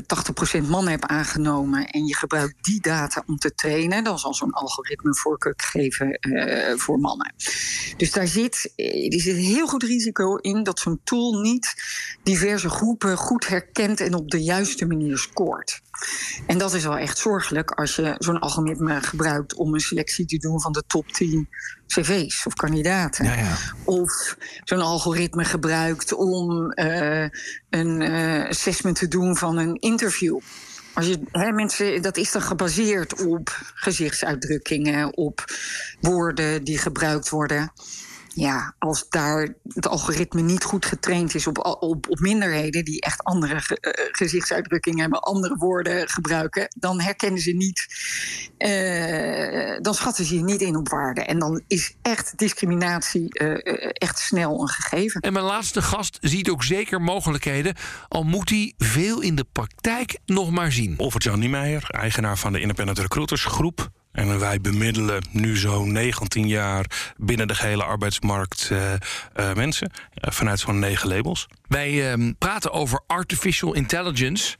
80% 0.64 0.68
mannen 0.68 0.90
hebt 0.90 1.06
aangenomen 1.06 1.86
en 1.86 2.06
je 2.06 2.16
gebruikt 2.16 2.64
die 2.64 2.80
data 2.80 3.22
om 3.26 3.38
te 3.38 3.54
trainen, 3.54 4.04
dan 4.04 4.18
zal 4.18 4.34
zo'n 4.34 4.52
algoritme 4.52 5.14
voorkeur 5.14 5.54
geven 5.56 6.18
uh, 6.20 6.76
voor 6.76 6.98
mannen. 6.98 7.34
Dus 7.96 8.12
daar 8.12 8.26
zit, 8.26 8.72
er 8.76 9.20
zit 9.20 9.36
heel 9.36 9.66
goed 9.66 9.82
risico 9.82 10.36
in 10.36 10.62
dat 10.62 10.78
zo'n 10.78 11.00
tool 11.04 11.40
niet 11.40 11.74
diverse 12.22 12.68
groepen 12.68 13.16
goed 13.16 13.48
herkent 13.48 14.00
en 14.00 14.14
op 14.14 14.30
de 14.30 14.42
juiste 14.42 14.86
manier 14.86 15.18
scoort. 15.18 15.80
En 16.46 16.58
dat 16.58 16.74
is 16.74 16.84
wel 16.84 16.96
echt 16.96 17.18
zorgelijk 17.18 17.70
als 17.70 17.96
je 17.96 18.14
zo'n 18.18 18.38
algoritme 18.38 19.00
gebruikt 19.00 19.54
om 19.54 19.74
een 19.74 19.80
selectie 19.80 20.26
te 20.26 20.38
doen 20.38 20.60
van 20.60 20.72
de 20.72 20.82
top 20.86 21.08
10 21.08 21.48
cv's 21.86 22.46
of 22.46 22.54
kandidaten. 22.54 23.24
Ja, 23.24 23.34
ja. 23.34 23.56
Of 23.84 24.36
zo'n 24.64 24.80
algoritme 24.80 25.44
gebruikt 25.44 26.12
om 26.12 26.72
uh, 26.74 27.26
een 27.70 28.00
uh, 28.00 28.48
assessment 28.48 28.96
te 28.96 29.08
doen 29.08 29.36
van 29.36 29.58
een 29.58 29.74
interview. 29.74 30.38
Als 30.94 31.06
je, 31.06 31.20
hè, 31.32 31.52
mensen, 31.52 32.02
dat 32.02 32.16
is 32.16 32.32
dan 32.32 32.42
gebaseerd 32.42 33.24
op 33.24 33.60
gezichtsuitdrukkingen, 33.74 35.16
op 35.16 35.44
woorden 36.00 36.64
die 36.64 36.78
gebruikt 36.78 37.28
worden 37.28 37.72
ja, 38.38 38.74
als 38.78 39.08
daar 39.08 39.54
het 39.68 39.88
algoritme 39.88 40.40
niet 40.40 40.64
goed 40.64 40.86
getraind 40.86 41.34
is 41.34 41.46
op, 41.46 41.58
op, 41.80 42.08
op 42.08 42.18
minderheden 42.18 42.84
die 42.84 43.00
echt 43.00 43.24
andere 43.24 43.60
ge, 43.60 43.78
uh, 43.80 44.08
gezichtsuitdrukkingen 44.12 45.00
hebben, 45.00 45.20
andere 45.20 45.56
woorden 45.56 46.08
gebruiken, 46.08 46.68
dan 46.78 47.00
herkennen 47.00 47.40
ze 47.40 47.52
niet, 47.52 47.86
uh, 48.58 49.78
dan 49.80 49.94
schatten 49.94 50.24
ze 50.24 50.34
je 50.34 50.42
niet 50.42 50.60
in 50.60 50.76
op 50.76 50.88
waarde. 50.88 51.20
En 51.24 51.38
dan 51.38 51.62
is 51.66 51.96
echt 52.02 52.38
discriminatie 52.38 53.40
uh, 53.42 53.56
echt 53.92 54.18
snel 54.18 54.60
een 54.60 54.68
gegeven. 54.68 55.20
En 55.20 55.32
mijn 55.32 55.44
laatste 55.44 55.82
gast 55.82 56.18
ziet 56.20 56.50
ook 56.50 56.64
zeker 56.64 57.00
mogelijkheden, 57.00 57.74
al 58.08 58.22
moet 58.22 58.48
hij 58.48 58.74
veel 58.76 59.20
in 59.20 59.34
de 59.34 59.46
praktijk 59.52 60.18
nog 60.26 60.50
maar 60.50 60.72
zien. 60.72 60.94
Over 60.96 61.38
Niemeyer, 61.38 61.90
eigenaar 61.90 62.38
van 62.38 62.52
de 62.52 62.60
Independent 62.60 62.98
Recruiters 62.98 63.44
Groep. 63.44 63.90
En 64.18 64.38
wij 64.38 64.60
bemiddelen 64.60 65.22
nu 65.30 65.56
zo'n 65.56 65.92
19 65.92 66.48
jaar 66.48 67.12
binnen 67.16 67.48
de 67.48 67.54
gehele 67.54 67.84
arbeidsmarkt 67.84 68.68
uh, 68.72 68.92
uh, 68.92 69.54
mensen. 69.54 69.90
Uh, 69.92 70.32
vanuit 70.32 70.60
zo'n 70.60 70.78
negen 70.78 71.08
labels. 71.08 71.48
Wij 71.68 72.10
ehm, 72.10 72.32
praten 72.38 72.72
over 72.72 73.00
artificial 73.06 73.74
intelligence. 73.74 74.56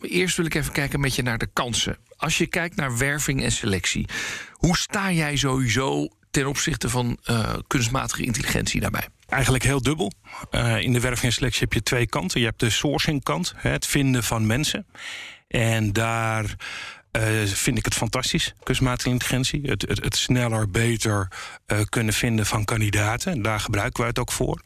Eerst 0.00 0.36
wil 0.36 0.46
ik 0.46 0.54
even 0.54 0.72
kijken 0.72 1.00
met 1.00 1.14
je 1.14 1.22
naar 1.22 1.38
de 1.38 1.48
kansen. 1.52 1.96
Als 2.16 2.38
je 2.38 2.46
kijkt 2.46 2.76
naar 2.76 2.98
werving 2.98 3.42
en 3.42 3.52
selectie, 3.52 4.08
hoe 4.52 4.76
sta 4.76 5.12
jij 5.12 5.36
sowieso 5.36 6.08
ten 6.30 6.46
opzichte 6.46 6.88
van 6.88 7.18
kunstmatige 7.66 8.22
intelligentie 8.22 8.80
daarbij? 8.80 9.08
Eigenlijk 9.28 9.64
heel 9.64 9.82
dubbel. 9.82 10.12
Uh, 10.50 10.80
in 10.80 10.92
de 10.92 11.00
werving 11.00 11.26
en 11.26 11.32
selectie 11.32 11.60
heb 11.60 11.72
je 11.72 11.82
twee 11.82 12.06
kanten. 12.06 12.40
Je 12.40 12.46
hebt 12.46 12.60
de 12.60 12.70
sourcing 12.70 13.22
kant, 13.22 13.54
het 13.56 13.86
vinden 13.86 14.24
van 14.24 14.46
mensen. 14.46 14.86
En 15.48 15.92
daar 15.92 16.56
uh, 17.18 17.44
vind 17.44 17.78
ik 17.78 17.84
het 17.84 17.94
fantastisch, 17.94 18.54
kunstmatige 18.62 19.08
intelligentie. 19.08 19.60
Het, 19.62 19.82
het, 19.88 20.04
het 20.04 20.16
sneller, 20.16 20.70
beter 20.70 21.28
uh, 21.66 21.80
kunnen 21.88 22.14
vinden 22.14 22.46
van 22.46 22.64
kandidaten. 22.64 23.42
Daar 23.42 23.60
gebruiken 23.60 24.00
wij 24.00 24.08
het 24.08 24.18
ook 24.18 24.32
voor. 24.32 24.60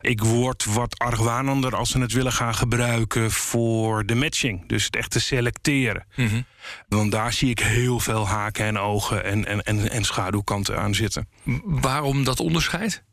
Ik 0.00 0.22
word 0.22 0.64
wat 0.64 0.98
argwanender 0.98 1.76
als 1.76 1.90
ze 1.90 1.98
het 1.98 2.12
willen 2.12 2.32
gaan 2.32 2.54
gebruiken 2.54 3.30
voor 3.30 4.06
de 4.06 4.14
matching. 4.14 4.68
Dus 4.68 4.84
het 4.84 4.96
echt 4.96 5.10
te 5.10 5.20
selecteren. 5.20 6.06
Mm 6.14 6.28
-hmm. 6.28 6.44
Want 6.88 7.12
daar 7.12 7.32
zie 7.32 7.50
ik 7.50 7.58
heel 7.58 8.00
veel 8.00 8.28
haken 8.28 8.64
en 8.64 8.78
ogen 8.78 9.24
en, 9.24 9.46
en, 9.46 9.62
en, 9.62 9.90
en 9.90 10.04
schaduwkanten 10.04 10.78
aan 10.78 10.94
zitten. 10.94 11.28
Waarom 11.64 12.24
dat 12.24 12.40
onderscheid? 12.40 13.04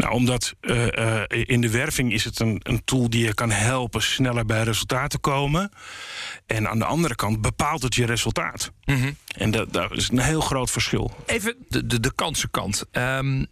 Nou, 0.00 0.12
omdat 0.12 0.54
uh, 0.60 0.86
uh, 0.86 1.22
in 1.28 1.60
de 1.60 1.70
werving 1.70 2.12
is 2.12 2.24
het 2.24 2.40
een, 2.40 2.60
een 2.62 2.84
tool 2.84 3.10
die 3.10 3.24
je 3.24 3.34
kan 3.34 3.50
helpen 3.50 4.02
sneller 4.02 4.46
bij 4.46 4.62
resultaten 4.62 5.20
komen. 5.20 5.70
En 6.46 6.68
aan 6.68 6.78
de 6.78 6.84
andere 6.84 7.14
kant 7.14 7.40
bepaalt 7.40 7.82
het 7.82 7.94
je 7.94 8.06
resultaat. 8.06 8.72
Mm 8.84 8.96
-hmm. 8.96 9.16
En 9.36 9.50
dat, 9.50 9.72
dat, 9.72 9.92
is 9.92 10.08
een 10.08 10.18
heel 10.18 10.40
groot 10.40 10.70
verschil. 10.70 11.14
Even 11.26 11.56
de, 11.68 11.86
de, 11.86 12.00
de 12.00 12.12
kansenkant. 12.14 12.84
Um, 12.92 13.46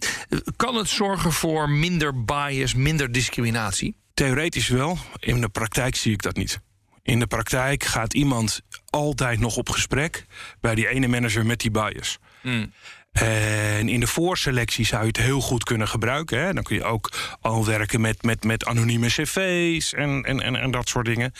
kan 0.57 0.75
het 0.75 0.89
zorgen 0.89 1.33
voor 1.33 1.71
minder 1.71 2.25
bias, 2.25 2.75
minder 2.75 3.13
discriminatie? 3.13 3.97
Theoretisch 4.15 4.69
wel. 4.69 4.99
In 5.19 5.41
de 5.41 5.49
praktijk 5.49 5.97
zie 5.97 6.13
ik 6.13 6.23
dat 6.23 6.37
niet. 6.37 6.61
In 7.03 7.19
de 7.19 7.27
praktijk 7.27 7.85
gaat 7.85 8.15
iemand 8.15 8.61
altijd 8.91 9.41
nog 9.41 9.57
op 9.57 9.69
gesprek 9.69 10.27
bij 10.61 10.75
die 10.75 10.89
ene 10.89 11.09
manager 11.09 11.47
met 11.47 11.61
die 11.61 11.71
bias. 11.71 12.19
Mm. 12.43 12.73
En 13.21 13.89
in 13.89 14.01
de 14.01 14.07
voorselectie 14.07 14.87
zou 14.87 15.01
je 15.01 15.09
het 15.09 15.17
heel 15.17 15.41
goed 15.41 15.65
kunnen 15.65 15.89
gebruiken. 15.89 16.41
Hè? 16.41 16.53
Dan 16.53 16.63
kun 16.63 16.77
je 16.77 16.85
ook 16.85 17.11
al 17.41 17.65
werken 17.65 18.01
met, 18.01 18.23
met, 18.23 18.45
met 18.45 18.65
anonieme 18.65 19.07
cv's 19.07 19.95
en, 19.95 20.23
en, 20.23 20.41
en, 20.41 20.57
en 20.57 20.71
dat 20.71 20.89
soort 20.89 21.07
dingen. 21.07 21.33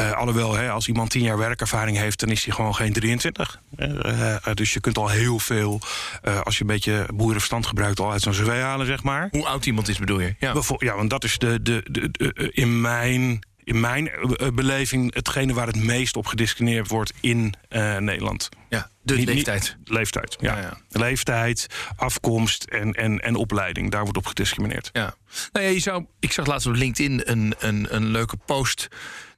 Uh, 0.00 0.12
alhoewel, 0.12 0.54
hè, 0.54 0.70
als 0.70 0.88
iemand 0.88 1.10
tien 1.10 1.22
jaar 1.22 1.38
werkervaring 1.38 1.96
heeft, 1.96 2.20
dan 2.20 2.28
is 2.28 2.44
hij 2.44 2.54
gewoon 2.54 2.74
geen 2.74 2.92
23. 2.92 3.60
Uh, 3.78 4.36
dus 4.54 4.72
je 4.72 4.80
kunt 4.80 4.98
al 4.98 5.08
heel 5.08 5.38
veel, 5.38 5.80
uh, 6.24 6.40
als 6.40 6.54
je 6.54 6.60
een 6.60 6.66
beetje 6.66 7.06
boerenverstand 7.14 7.66
gebruikt, 7.66 8.00
al 8.00 8.12
uit 8.12 8.22
zo'n 8.22 8.32
cv 8.32 8.60
halen, 8.60 8.86
zeg 8.86 9.02
maar. 9.02 9.28
Hoe 9.30 9.46
oud 9.46 9.66
iemand 9.66 9.88
is, 9.88 9.98
bedoel 9.98 10.20
je? 10.20 10.34
Ja, 10.38 10.54
ja 10.78 10.96
want 10.96 11.10
dat 11.10 11.24
is 11.24 11.38
de, 11.38 11.62
de, 11.62 11.84
de, 11.90 12.10
de 12.10 12.50
in 12.52 12.80
mijn 12.80 13.40
in 13.64 13.80
mijn 13.80 14.10
beleving 14.54 15.14
hetgene 15.14 15.54
waar 15.54 15.66
het 15.66 15.84
meest 15.84 16.16
op 16.16 16.26
gediscrimineerd 16.26 16.88
wordt 16.88 17.12
in 17.20 17.54
uh, 17.70 17.96
Nederland. 17.96 18.48
Ja, 18.68 18.90
de 19.02 19.16
niet, 19.16 19.26
leeftijd. 19.26 19.76
Niet, 19.78 19.88
leeftijd, 19.88 20.36
ja. 20.40 20.56
Ja, 20.56 20.60
ja. 20.60 20.78
Leeftijd, 20.88 21.66
afkomst 21.96 22.64
en, 22.64 22.92
en, 22.92 23.20
en 23.20 23.34
opleiding. 23.34 23.90
Daar 23.90 24.02
wordt 24.02 24.18
op 24.18 24.26
gediscrimineerd. 24.26 24.90
Ja. 24.92 25.14
Nou 25.52 25.66
ja, 25.66 25.72
je 25.72 25.80
zou, 25.80 26.06
ik 26.20 26.32
zag 26.32 26.46
laatst 26.46 26.66
op 26.66 26.74
LinkedIn 26.74 27.20
een, 27.24 27.54
een, 27.58 27.94
een 27.94 28.06
leuke 28.06 28.36
post 28.36 28.88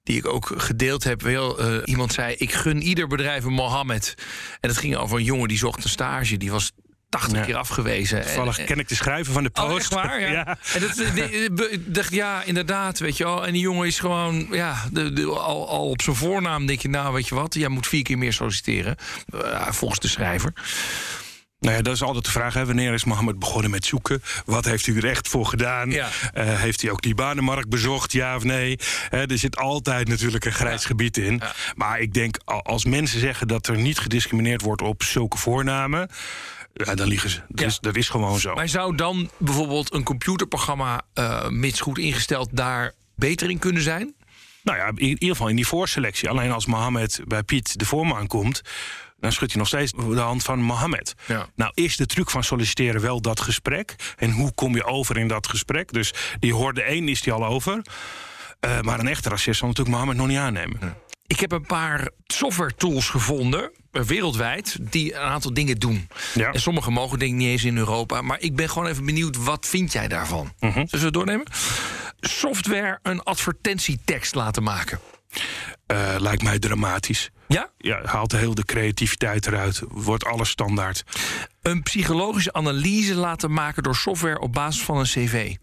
die 0.03 0.17
ik 0.17 0.27
ook 0.27 0.53
gedeeld 0.57 1.05
heb. 1.05 1.23
Wel, 1.23 1.73
uh, 1.73 1.83
iemand 1.85 2.13
zei: 2.13 2.35
Ik 2.35 2.53
gun 2.53 2.83
ieder 2.83 3.07
bedrijf 3.07 3.45
een 3.45 3.53
Mohammed. 3.53 4.15
En 4.61 4.69
het 4.69 4.79
ging 4.79 4.97
over 4.97 5.19
een 5.19 5.25
jongen 5.25 5.49
die 5.49 5.59
zocht 5.59 5.85
een 5.85 5.91
stage. 5.91 6.37
Die 6.37 6.51
was 6.51 6.73
80 7.19 7.39
ja. 7.39 7.45
keer 7.45 7.57
afgewezen. 7.57 8.23
Toevallig 8.23 8.59
en, 8.59 8.65
ken 8.65 8.79
ik 8.79 8.89
de 8.89 8.95
schrijver 8.95 9.33
van 9.33 9.43
de 9.43 9.51
post. 9.51 9.69
Oh, 9.69 9.77
echt 9.77 9.95
waar? 9.95 10.21
Ja. 10.21 10.31
ja. 10.33 10.59
En 10.75 10.81
dat, 10.81 10.99
ik 11.71 11.95
dacht, 11.95 12.15
ja, 12.15 12.43
inderdaad, 12.43 12.99
weet 12.99 13.17
je 13.17 13.25
wel. 13.25 13.47
En 13.47 13.53
die 13.53 13.63
jongen 13.63 13.87
is 13.87 13.99
gewoon, 13.99 14.47
ja, 14.51 14.85
de, 14.93 15.13
de, 15.13 15.27
al, 15.27 15.69
al 15.69 15.89
op 15.89 16.03
zijn 16.03 16.17
voornaam 16.17 16.67
denk 16.67 16.81
je, 16.81 16.89
nou, 16.89 17.15
weet 17.15 17.29
je 17.29 17.35
wat, 17.35 17.55
jij 17.55 17.69
moet 17.69 17.87
vier 17.87 18.03
keer 18.03 18.19
meer 18.19 18.33
solliciteren. 18.33 18.97
Uh, 19.35 19.67
volgens 19.71 20.01
de 20.01 20.09
schrijver. 20.09 20.53
Nou 21.65 21.77
ja, 21.77 21.83
dat 21.83 21.95
is 21.95 22.03
altijd 22.03 22.25
de 22.25 22.31
vraag. 22.31 22.55
Hè. 22.55 22.67
Wanneer 22.67 22.93
is 22.93 23.05
Mohammed 23.05 23.39
begonnen 23.39 23.71
met 23.71 23.85
zoeken? 23.85 24.23
Wat 24.45 24.65
heeft 24.65 24.87
u 24.87 24.97
er 24.97 25.09
echt 25.09 25.29
voor 25.29 25.47
gedaan? 25.47 25.91
Ja. 25.91 26.09
Uh, 26.35 26.61
heeft 26.61 26.83
hij 26.83 26.91
ook 26.91 27.03
die 27.03 27.15
banenmarkt 27.15 27.69
bezocht, 27.69 28.13
ja 28.13 28.37
of 28.37 28.45
nee? 28.45 28.79
Uh, 29.11 29.31
er 29.31 29.39
zit 29.39 29.57
altijd 29.57 30.09
natuurlijk 30.09 30.45
een 30.45 30.53
grijs 30.53 30.81
ja. 30.83 30.87
gebied 30.87 31.17
in. 31.17 31.37
Ja. 31.37 31.53
Maar 31.75 32.01
ik 32.01 32.15
denk, 32.15 32.37
als 32.45 32.85
mensen 32.85 33.21
zeggen 33.21 33.49
dat 33.49 33.67
er 33.67 33.77
niet 33.77 33.99
gediscrimineerd 33.99 34.63
wordt 34.63 34.83
op 34.83 35.03
zulke 35.03 35.39
voornamen... 35.39 36.09
Ja, 36.75 36.95
dan 36.95 37.09
liegen 37.09 37.31
ze. 37.31 37.41
Dat, 37.49 37.61
ja. 37.61 37.67
is, 37.67 37.79
dat 37.81 37.97
is 37.97 38.09
gewoon 38.09 38.39
zo. 38.39 38.55
Maar 38.55 38.69
zou 38.69 38.97
dan 38.97 39.31
bijvoorbeeld 39.39 39.95
een 39.95 40.03
computerprogramma, 40.03 41.03
uh, 41.15 41.49
mits 41.49 41.81
goed 41.81 41.99
ingesteld, 41.99 42.49
daar 42.53 42.93
beter 43.17 43.51
in 43.51 43.59
kunnen 43.59 43.83
zijn? 43.83 44.15
Nou 44.63 44.79
ja, 44.79 44.87
in 44.87 45.09
ieder 45.09 45.29
geval 45.29 45.49
in 45.49 45.57
die 45.57 45.67
voorselectie. 45.67 46.29
Alleen 46.29 46.53
als 46.53 46.67
Mohammed 46.67 47.21
bij 47.27 47.43
Piet 47.43 47.79
de 47.79 47.87
voormaan 47.87 48.27
komt, 48.27 48.63
dan 49.21 49.33
schudt 49.33 49.53
hij 49.53 49.61
nog 49.61 49.69
steeds 49.69 49.93
de 49.93 50.21
hand 50.21 50.43
van 50.43 50.59
Mohammed. 50.59 51.15
Ja. 51.27 51.47
Nou, 51.55 51.73
is 51.75 51.97
de 51.97 52.07
truc 52.07 52.31
van 52.31 52.45
solliciteren 52.45 53.01
wel 53.01 53.21
dat 53.21 53.41
gesprek? 53.41 53.95
En 54.17 54.31
hoe 54.31 54.53
kom 54.55 54.75
je 54.75 54.85
over 54.85 55.17
in 55.17 55.29
dat 55.29 55.49
gesprek? 55.49 55.93
Dus 55.93 56.15
die 56.39 56.55
hoorde 56.55 56.83
één 56.83 57.09
is 57.09 57.23
die 57.23 57.33
al 57.33 57.45
over. 57.47 57.83
Uh, 58.61 58.81
maar 58.81 59.01
een 59.01 59.09
echte 59.09 59.29
racist 59.29 59.59
zal 59.59 59.69
natuurlijk 59.69 59.97
Mohammed 59.97 60.17
nog 60.17 60.27
niet 60.27 60.39
aannemen. 60.39 60.79
Ja. 60.81 60.97
Ik 61.27 61.41
heb 61.41 61.53
een 61.53 61.67
paar 61.67 62.11
software 62.27 62.75
tools 62.77 63.09
gevonden 63.09 63.73
wereldwijd 64.03 64.77
die 64.81 65.15
een 65.15 65.21
aantal 65.21 65.55
dingen 65.55 65.79
doen. 65.79 66.09
Ja. 66.35 66.53
En 66.53 66.61
sommige 66.61 66.91
mogen 66.91 67.19
denk 67.19 67.31
ik 67.31 67.37
niet 67.37 67.49
eens 67.49 67.65
in 67.65 67.77
Europa. 67.77 68.23
Maar 68.23 68.41
ik 68.41 68.57
ben 68.57 68.69
gewoon 68.69 68.89
even 68.89 69.05
benieuwd, 69.05 69.37
wat 69.37 69.67
vind 69.67 69.93
jij 69.93 70.09
daarvan? 70.09 70.53
-huh. 70.59 70.73
Zullen 70.75 71.05
we 71.05 71.11
doornemen? 71.11 71.47
Software 72.21 72.99
een 73.03 73.23
advertentietekst 73.23 74.35
laten 74.35 74.63
maken. 74.63 75.01
Uh, 75.93 76.15
lijkt 76.19 76.43
mij 76.43 76.59
dramatisch. 76.59 77.31
Ja? 77.49 77.71
Ja, 77.79 78.01
haalt 78.05 78.33
heel 78.33 78.55
de 78.55 78.65
creativiteit 78.65 79.47
eruit. 79.47 79.83
Wordt 79.89 80.25
alles 80.25 80.49
standaard. 80.49 81.05
Een 81.63 81.83
psychologische 81.83 82.53
analyse 82.53 83.15
laten 83.15 83.53
maken 83.53 83.83
door 83.83 83.97
software 83.97 84.41
op 84.41 84.53
basis 84.53 84.83
van 84.83 84.97
een 84.97 85.05
cv. 85.05 85.55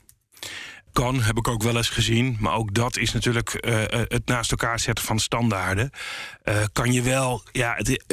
Kan, 0.94 1.22
heb 1.22 1.38
ik 1.38 1.48
ook 1.48 1.64
wel 1.64 1.78
eens 1.78 1.90
gezien. 1.90 2.38
Maar 2.40 2.54
ook 2.54 2.74
dat 2.74 2.98
is 2.98 3.14
natuurlijk 3.14 3.66
uh, 3.66 3.84
het 3.88 4.26
naast 4.26 4.52
elkaar 4.52 4.80
zetten 4.80 5.06
van 5.06 5.20
standaarden. 5.20 5.90
Uh, 6.44 6.56
kan 6.72 6.94
je 6.94 7.02
wel 7.02 7.44
ja, 7.52 7.74
het, 7.78 8.04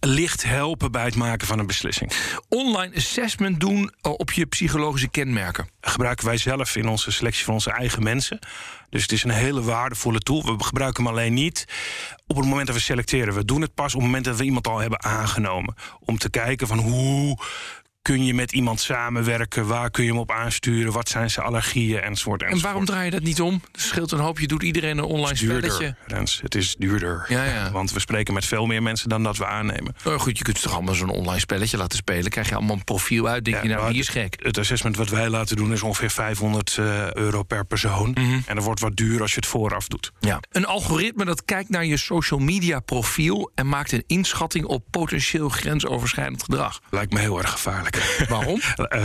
licht 0.00 0.44
helpen 0.44 0.92
bij 0.92 1.04
het 1.04 1.14
maken 1.14 1.46
van 1.46 1.58
een 1.58 1.66
beslissing. 1.66 2.12
Online 2.48 2.96
assessment 2.96 3.60
doen 3.60 3.92
op 4.02 4.32
je 4.32 4.46
psychologische 4.46 5.08
kenmerken. 5.08 5.68
Gebruiken 5.80 6.26
wij 6.26 6.36
zelf 6.36 6.76
in 6.76 6.88
onze 6.88 7.10
selectie 7.10 7.44
van 7.44 7.54
onze 7.54 7.70
eigen 7.70 8.02
mensen. 8.02 8.38
Dus 8.90 9.02
het 9.02 9.12
is 9.12 9.24
een 9.24 9.30
hele 9.30 9.62
waardevolle 9.62 10.18
tool. 10.18 10.56
We 10.56 10.64
gebruiken 10.64 11.04
hem 11.04 11.12
alleen 11.12 11.34
niet 11.34 11.64
op 12.26 12.36
het 12.36 12.46
moment 12.46 12.66
dat 12.66 12.76
we 12.76 12.82
selecteren. 12.82 13.34
We 13.34 13.44
doen 13.44 13.60
het 13.60 13.74
pas 13.74 13.94
op 13.94 14.00
het 14.00 14.08
moment 14.08 14.24
dat 14.24 14.36
we 14.36 14.44
iemand 14.44 14.66
al 14.66 14.78
hebben 14.78 15.04
aangenomen. 15.04 15.74
Om 16.00 16.18
te 16.18 16.30
kijken 16.30 16.66
van 16.66 16.78
hoe 16.78 17.38
kun 18.06 18.24
je 18.24 18.34
met 18.34 18.52
iemand 18.52 18.80
samenwerken? 18.80 19.66
Waar 19.66 19.90
kun 19.90 20.04
je 20.04 20.10
hem 20.10 20.18
op 20.18 20.30
aansturen? 20.30 20.92
Wat 20.92 21.08
zijn 21.08 21.30
zijn 21.30 21.46
allergieën? 21.46 22.00
Enzovoort, 22.00 22.42
En 22.42 22.60
waarom 22.60 22.84
draai 22.84 23.04
je 23.04 23.10
dat 23.10 23.22
niet 23.22 23.40
om? 23.40 23.62
Het 23.72 23.80
scheelt 23.80 24.12
een 24.12 24.18
hoop. 24.18 24.38
Je 24.38 24.46
doet 24.46 24.62
iedereen 24.62 24.98
een 24.98 25.04
online 25.04 25.28
Het 25.28 25.38
duurder, 25.38 25.70
spelletje. 25.70 25.96
Rens. 26.06 26.40
Het 26.42 26.54
is 26.54 26.74
duurder. 26.78 27.26
Ja, 27.28 27.44
ja. 27.44 27.70
Want 27.78 27.92
we 27.92 28.00
spreken 28.00 28.34
met 28.34 28.44
veel 28.44 28.66
meer 28.66 28.82
mensen 28.82 29.08
dan 29.08 29.22
dat 29.22 29.36
we 29.36 29.46
aannemen. 29.46 29.94
Oh, 30.04 30.18
goed, 30.18 30.38
je 30.38 30.44
kunt 30.44 30.62
toch 30.62 30.72
allemaal 30.72 30.94
zo'n 30.94 31.10
online 31.10 31.40
spelletje 31.40 31.76
laten 31.76 31.98
spelen. 31.98 32.30
Krijg 32.30 32.48
je 32.48 32.54
allemaal 32.54 32.76
een 32.76 32.84
profiel 32.84 33.28
uit. 33.28 33.44
Denk 33.44 33.56
Ja, 33.56 33.62
je, 33.62 33.68
nou, 33.68 33.90
die 33.90 34.00
is 34.00 34.08
gek. 34.08 34.36
Het 34.42 34.58
assessment 34.58 34.96
wat 34.96 35.08
wij 35.08 35.28
laten 35.28 35.56
doen 35.56 35.72
is 35.72 35.82
ongeveer 35.82 36.10
500 36.10 36.76
eh, 36.78 37.12
euro 37.14 37.42
per 37.42 37.64
persoon. 37.64 38.10
Mhm. 38.10 38.38
En 38.46 38.54
dat 38.54 38.64
wordt 38.64 38.80
wat 38.80 38.96
duur 38.96 39.20
als 39.20 39.30
je 39.30 39.36
het 39.36 39.46
vooraf 39.46 39.88
doet. 39.88 40.12
Ja. 40.20 40.40
Een 40.50 40.66
algoritme 40.66 41.24
dat 41.24 41.44
kijkt 41.44 41.68
naar 41.68 41.84
je 41.84 41.96
social 41.96 42.40
media 42.40 42.80
profiel... 42.80 43.50
en 43.54 43.68
maakt 43.68 43.92
een 43.92 44.04
inschatting 44.06 44.64
op 44.64 44.84
potentieel 44.90 45.48
grensoverschrijdend 45.48 46.42
gedrag. 46.42 46.80
Lijkt 46.90 47.12
me 47.12 47.18
heel 47.18 47.38
erg 47.38 47.50
gevaarlijk. 47.50 47.95
Waarom? 48.28 48.60
Eh, 48.76 49.00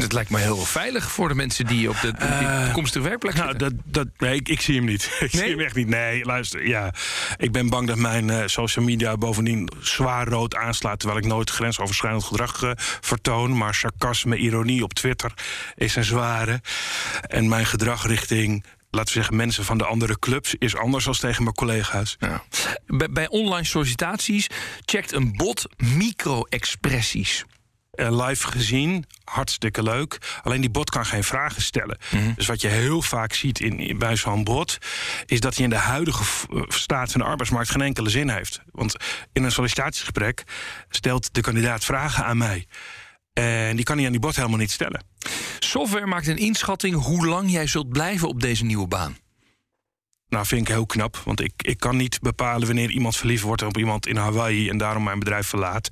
Het 0.00 0.12
lijkt 0.12 0.30
me 0.30 0.38
heel 0.38 0.56
veilig 0.56 1.10
voor 1.10 1.28
de 1.28 1.34
mensen 1.34 1.66
die 1.66 1.88
op 1.88 1.96
de, 2.00 2.12
die 2.12 2.64
toekomstige 2.64 3.04
werkplek 3.04 3.34
Nou, 3.34 3.48
zitten. 3.50 3.68
dat, 3.68 3.80
dat, 3.84 4.06
nee, 4.18 4.34
ik, 4.34 4.48
ik 4.48 4.60
zie 4.60 4.76
hem 4.76 4.84
niet. 4.84 5.10
Ik 5.20 5.30
zie 5.30 5.48
hem 5.48 5.60
echt 5.60 5.74
niet. 5.74 5.88
Nee, 5.88 6.24
luister. 6.24 6.66
Ja, 6.68 6.94
ik 7.36 7.52
ben 7.52 7.68
bang 7.68 7.86
dat 7.86 7.96
mijn 7.96 8.30
eh, 8.30 8.42
social 8.46 8.84
media 8.84 9.16
bovendien 9.16 9.68
zwaar 9.80 10.28
rood 10.28 10.54
aanslaat. 10.54 10.98
Terwijl 10.98 11.20
ik 11.20 11.26
nooit 11.26 11.50
grensoverschrijdend 11.50 12.24
gedrag 12.24 12.62
eh, 12.62 12.70
vertoon. 13.00 13.56
Maar 13.56 13.74
sarcasme, 13.74 14.36
ironie 14.36 14.82
op 14.82 14.92
Twitter 14.94 15.32
is 15.76 15.96
een 15.96 16.04
zware. 16.04 16.60
En 17.26 17.48
mijn 17.48 17.66
gedrag 17.66 18.06
richting, 18.06 18.64
laten 18.90 19.06
we 19.14 19.18
zeggen, 19.20 19.36
mensen 19.36 19.64
van 19.64 19.78
de 19.78 19.84
andere 19.84 20.18
clubs 20.18 20.54
is 20.58 20.76
anders 20.76 21.04
dan 21.04 21.14
tegen 21.14 21.42
mijn 21.42 21.54
collega's. 21.54 22.16
Ja. 22.18 22.42
Bij, 22.86 23.08
bij 23.10 23.28
online 23.28 23.66
sollicitaties 23.66 24.46
checkt 24.84 25.12
een 25.12 25.36
bot 25.36 25.66
micro-expressies. 25.76 27.44
Eh, 27.92 28.26
live 28.26 28.46
gezien, 28.46 29.04
hartstikke 29.24 29.82
leuk. 29.82 30.18
Alleen 30.42 30.60
die 30.60 30.70
bot 30.70 30.90
kan 30.90 31.06
geen 31.06 31.24
vragen 31.24 31.62
stellen. 31.62 31.98
Dus 32.36 32.46
wat 32.46 32.60
je 32.60 32.68
heel 32.68 33.02
vaak 33.02 33.32
ziet 33.32 33.60
in, 33.60 33.78
in- 33.78 33.98
bij 33.98 34.16
zo'n 34.16 34.44
bot... 34.44 34.78
is 35.26 35.40
dat 35.40 35.54
hij 35.54 35.64
in 35.64 35.70
de 35.70 35.76
huidige 35.76 36.24
eh, 36.50 36.62
staat 36.68 37.10
van 37.12 37.20
de 37.20 37.26
arbeidsmarkt 37.26 37.70
geen 37.70 37.80
enkele 37.80 38.08
zin 38.10 38.28
heeft. 38.28 38.60
Want 38.70 38.94
in 39.32 39.44
een 39.44 39.52
sollicitatiegesprek 39.52 40.42
stelt 40.88 41.34
de 41.34 41.40
kandidaat 41.40 41.84
vragen 41.84 42.24
aan 42.24 42.36
mij. 42.36 42.66
En 43.32 43.76
die 43.76 43.84
kan 43.84 43.96
hij 43.96 44.06
aan 44.06 44.12
die 44.12 44.20
bot 44.20 44.36
helemaal 44.36 44.58
niet 44.58 44.70
stellen. 44.70 45.04
Software 45.58 46.06
maakt 46.06 46.26
een 46.26 46.36
inschatting 46.36 46.94
hoe 47.02 47.26
lang 47.26 47.50
jij 47.50 47.66
zult 47.66 47.88
blijven 47.88 48.28
op 48.28 48.40
deze 48.40 48.64
nieuwe 48.64 48.86
baan. 48.88 49.16
Nou, 50.32 50.46
vind 50.46 50.60
ik 50.60 50.74
heel 50.74 50.86
knap. 50.86 51.16
Want 51.24 51.40
ik, 51.40 51.52
ik 51.56 51.78
kan 51.78 51.96
niet 51.96 52.20
bepalen 52.20 52.66
wanneer 52.66 52.90
iemand 52.90 53.16
verliefd 53.16 53.42
wordt 53.42 53.62
op 53.62 53.78
iemand 53.78 54.06
in 54.06 54.16
Hawaii... 54.16 54.68
en 54.68 54.78
daarom 54.78 55.02
mijn 55.02 55.18
bedrijf 55.18 55.46
verlaat. 55.46 55.88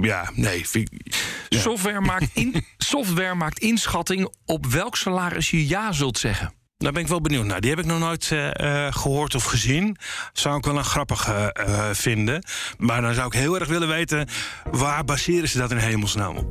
Ja, 0.00 0.30
nee. 0.34 0.68
Vind 0.68 0.90
ik, 0.92 1.14
Software, 1.48 2.00
maakt 2.00 2.30
in, 2.42 2.64
software 2.78 3.34
maakt 3.34 3.58
inschatting 3.58 4.28
op 4.44 4.66
welk 4.66 4.96
salaris 4.96 5.50
je 5.50 5.68
ja 5.68 5.92
zult 5.92 6.18
zeggen. 6.18 6.54
Daar 6.76 6.92
ben 6.92 7.02
ik 7.02 7.08
wel 7.08 7.20
benieuwd 7.20 7.44
naar. 7.44 7.60
Die 7.60 7.70
heb 7.70 7.78
ik 7.78 7.84
nog 7.84 7.98
nooit 7.98 8.30
eh, 8.30 8.86
eh, 8.86 8.92
gehoord 8.92 9.34
of 9.34 9.44
gezien. 9.44 9.96
Zou 10.32 10.56
ik 10.56 10.64
wel 10.64 10.76
een 10.76 10.84
grappige 10.84 11.52
eh, 11.52 11.88
vinden. 11.92 12.44
Maar 12.78 13.00
dan 13.00 13.14
zou 13.14 13.26
ik 13.26 13.32
heel 13.32 13.58
erg 13.60 13.68
willen 13.68 13.88
weten... 13.88 14.28
waar 14.70 15.04
baseren 15.04 15.48
ze 15.48 15.58
dat 15.58 15.70
in 15.70 15.76
hemelsnaam 15.76 16.36
op? 16.36 16.48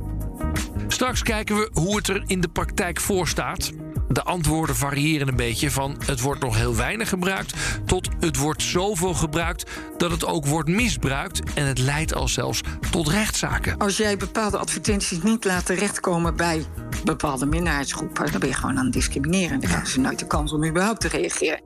Straks 1.00 1.22
kijken 1.22 1.56
we 1.56 1.70
hoe 1.72 1.96
het 1.96 2.08
er 2.08 2.22
in 2.26 2.40
de 2.40 2.48
praktijk 2.48 3.00
voor 3.00 3.28
staat. 3.28 3.70
De 4.08 4.22
antwoorden 4.22 4.76
variëren 4.76 5.28
een 5.28 5.36
beetje 5.36 5.70
van 5.70 5.96
het 6.06 6.20
wordt 6.20 6.40
nog 6.40 6.56
heel 6.56 6.76
weinig 6.76 7.08
gebruikt 7.08 7.54
tot 7.86 8.08
het 8.18 8.36
wordt 8.36 8.62
zoveel 8.62 9.14
gebruikt 9.14 9.70
dat 9.96 10.10
het 10.10 10.24
ook 10.24 10.46
wordt 10.46 10.68
misbruikt 10.68 11.42
en 11.54 11.66
het 11.66 11.78
leidt 11.78 12.14
al 12.14 12.28
zelfs 12.28 12.60
tot 12.90 13.08
rechtszaken. 13.08 13.78
Als 13.78 13.96
jij 13.96 14.16
bepaalde 14.16 14.58
advertenties 14.58 15.22
niet 15.22 15.44
laat 15.44 15.66
terechtkomen 15.66 16.36
bij 16.36 16.64
bepaalde 17.04 17.46
minderheidsgroepen, 17.46 18.30
dan 18.30 18.40
ben 18.40 18.48
je 18.48 18.54
gewoon 18.54 18.78
aan 18.78 18.84
het 18.84 18.92
discrimineren. 18.92 19.60
Dan 19.60 19.68
krijgen 19.68 19.88
ze 19.88 20.00
nooit 20.00 20.18
de 20.18 20.26
kans 20.26 20.52
om 20.52 20.64
überhaupt 20.64 21.00
te 21.00 21.08
reageren. 21.08 21.60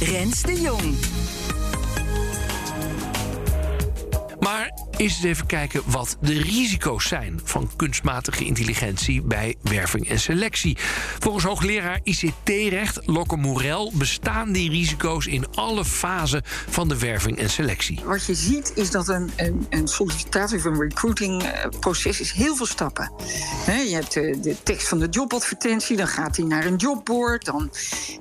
Rens 0.00 0.42
de 0.42 0.60
Jong. 0.60 0.94
Maar 4.40 4.88
eens 5.00 5.14
eens 5.14 5.24
even 5.24 5.46
kijken 5.46 5.82
wat 5.86 6.16
de 6.20 6.42
risico's 6.42 7.08
zijn 7.08 7.40
van 7.44 7.70
kunstmatige 7.76 8.44
intelligentie 8.44 9.22
bij 9.22 9.56
werving 9.62 10.08
en 10.08 10.20
selectie. 10.20 10.76
Volgens 11.18 11.44
hoogleraar 11.44 12.00
ICT-recht 12.02 13.00
Lokke 13.06 13.36
Morel 13.36 13.92
bestaan 13.94 14.52
die 14.52 14.70
risico's 14.70 15.26
in 15.26 15.46
alle 15.54 15.84
fasen 15.84 16.42
van 16.68 16.88
de 16.88 16.98
werving 16.98 17.38
en 17.38 17.50
selectie. 17.50 18.00
Wat 18.04 18.24
je 18.24 18.34
ziet 18.34 18.72
is 18.74 18.90
dat 18.90 19.08
een, 19.08 19.30
een, 19.36 19.66
een 19.70 19.88
sollicitatie 19.88 20.58
of 20.58 20.64
een 20.64 20.80
recruitingproces 20.80 22.20
is 22.20 22.32
heel 22.32 22.56
veel 22.56 22.66
stappen. 22.66 23.12
Hè, 23.64 23.80
je 23.80 23.94
hebt 23.94 24.12
de, 24.12 24.56
tekst 24.62 24.88
van 24.88 24.98
de 24.98 25.08
jobadvertentie, 25.10 25.96
dan 25.96 26.08
gaat 26.08 26.34
die 26.34 26.44
naar 26.44 26.64
een 26.64 26.76
jobboard. 26.76 27.44
Dan 27.44 27.70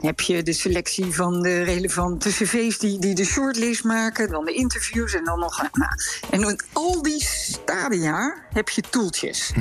heb 0.02 0.20
je 0.20 0.44
de 0.44 0.54
selectie 0.54 1.14
van 1.14 1.42
de 1.42 1.64
relevante 1.64 2.30
cv's 2.30 2.78
die, 2.78 3.00
die 3.00 3.16
de 3.16 3.26
shortlist 3.26 3.84
maken. 3.84 4.30
Dan 4.30 4.46
de 4.46 4.54
interviews 4.54 5.14
en 5.14 5.24
dan 5.24 5.40
nog... 5.40 5.62
Nou, 5.72 5.92
en 6.30 6.58
al 6.74 7.02
die 7.02 7.24
stadia 7.24 8.46
heb 8.54 8.70
je 8.70 8.82
toeltjes. 8.82 9.52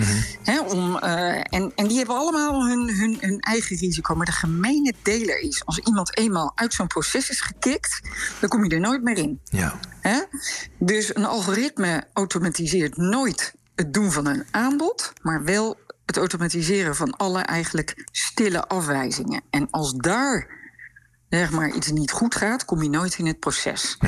Hè, 0.42 0.61
om, 0.61 0.99
eh, 0.99 1.37
en, 1.37 1.73
en 1.75 1.87
die 1.87 1.97
hebben 1.97 2.16
allemaal 2.16 2.66
hun, 2.66 2.97
hun, 2.97 3.16
hun 3.21 3.40
eigen 3.40 3.77
risico. 3.77 4.14
Maar 4.14 4.27
de 4.27 4.33
gemene 4.33 4.94
deler 5.03 5.40
is, 5.40 5.64
als 5.64 5.79
iemand 5.79 6.16
eenmaal 6.16 6.53
uit 6.55 6.75
zo'n 6.75 6.87
proces 6.87 7.31
is 7.31 7.40
gekikt... 7.40 8.01
dan 8.40 8.49
kom 8.49 8.64
je 8.64 8.71
er 8.71 8.81
nooit 8.81 9.03
meer 9.03 9.18
in. 9.18 9.40
Ja. 9.44 9.81
Hè? 10.01 10.21
Dus 10.79 11.16
een 11.16 11.25
algoritme 11.25 12.07
automatiseert 12.12 12.97
nooit 12.97 13.55
het 13.75 13.92
doen 13.94 14.12
van 14.12 14.27
een 14.27 14.44
aanbod, 14.51 15.12
maar 15.23 15.44
wel 15.44 15.77
het 16.07 16.16
automatiseren 16.16 16.97
van 16.97 17.16
alle 17.16 17.40
eigenlijk 17.40 18.09
stille 18.12 18.68
afwijzingen. 18.68 19.42
En 19.51 19.71
als 19.71 19.92
daar 19.92 20.58
zeg 21.31 21.51
maar 21.51 21.71
iets 21.71 21.91
niet 21.91 22.11
goed 22.11 22.35
gaat, 22.35 22.64
kom 22.64 22.83
je 22.83 22.91
nooit 22.91 23.19
in 23.19 23.27
het 23.27 23.38
proces. 23.38 23.99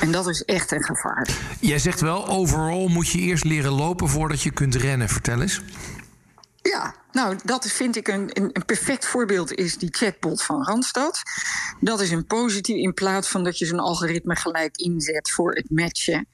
En 0.00 0.12
dat 0.12 0.28
is 0.28 0.44
echt 0.44 0.72
een 0.72 0.84
gevaar. 0.84 1.28
Jij 1.60 1.78
zegt 1.78 2.00
wel, 2.00 2.28
overal 2.28 2.88
moet 2.88 3.08
je 3.08 3.18
eerst 3.18 3.44
leren 3.44 3.72
lopen 3.72 4.08
voordat 4.08 4.42
je 4.42 4.50
kunt 4.50 4.74
rennen. 4.74 5.08
Vertel 5.08 5.40
eens. 5.40 5.62
Ja, 6.62 6.94
nou, 7.12 7.38
dat 7.44 7.66
vind 7.66 7.96
ik 7.96 8.08
een, 8.08 8.30
een, 8.32 8.64
perfect 8.66 9.06
voorbeeld 9.06 9.54
is 9.54 9.78
die 9.78 9.88
chatbot 9.92 10.42
van 10.42 10.64
Randstad. 10.64 11.22
Dat 11.80 12.00
is 12.00 12.10
een 12.10 12.26
positief 12.26 12.76
in 12.76 12.94
plaats 12.94 13.28
van 13.28 13.44
dat 13.44 13.58
je 13.58 13.66
zo'n 13.66 13.78
algoritme 13.78 14.36
gelijk 14.36 14.76
inzet 14.76 15.30
voor 15.30 15.54
het 15.54 15.70
matchen. 15.70 16.26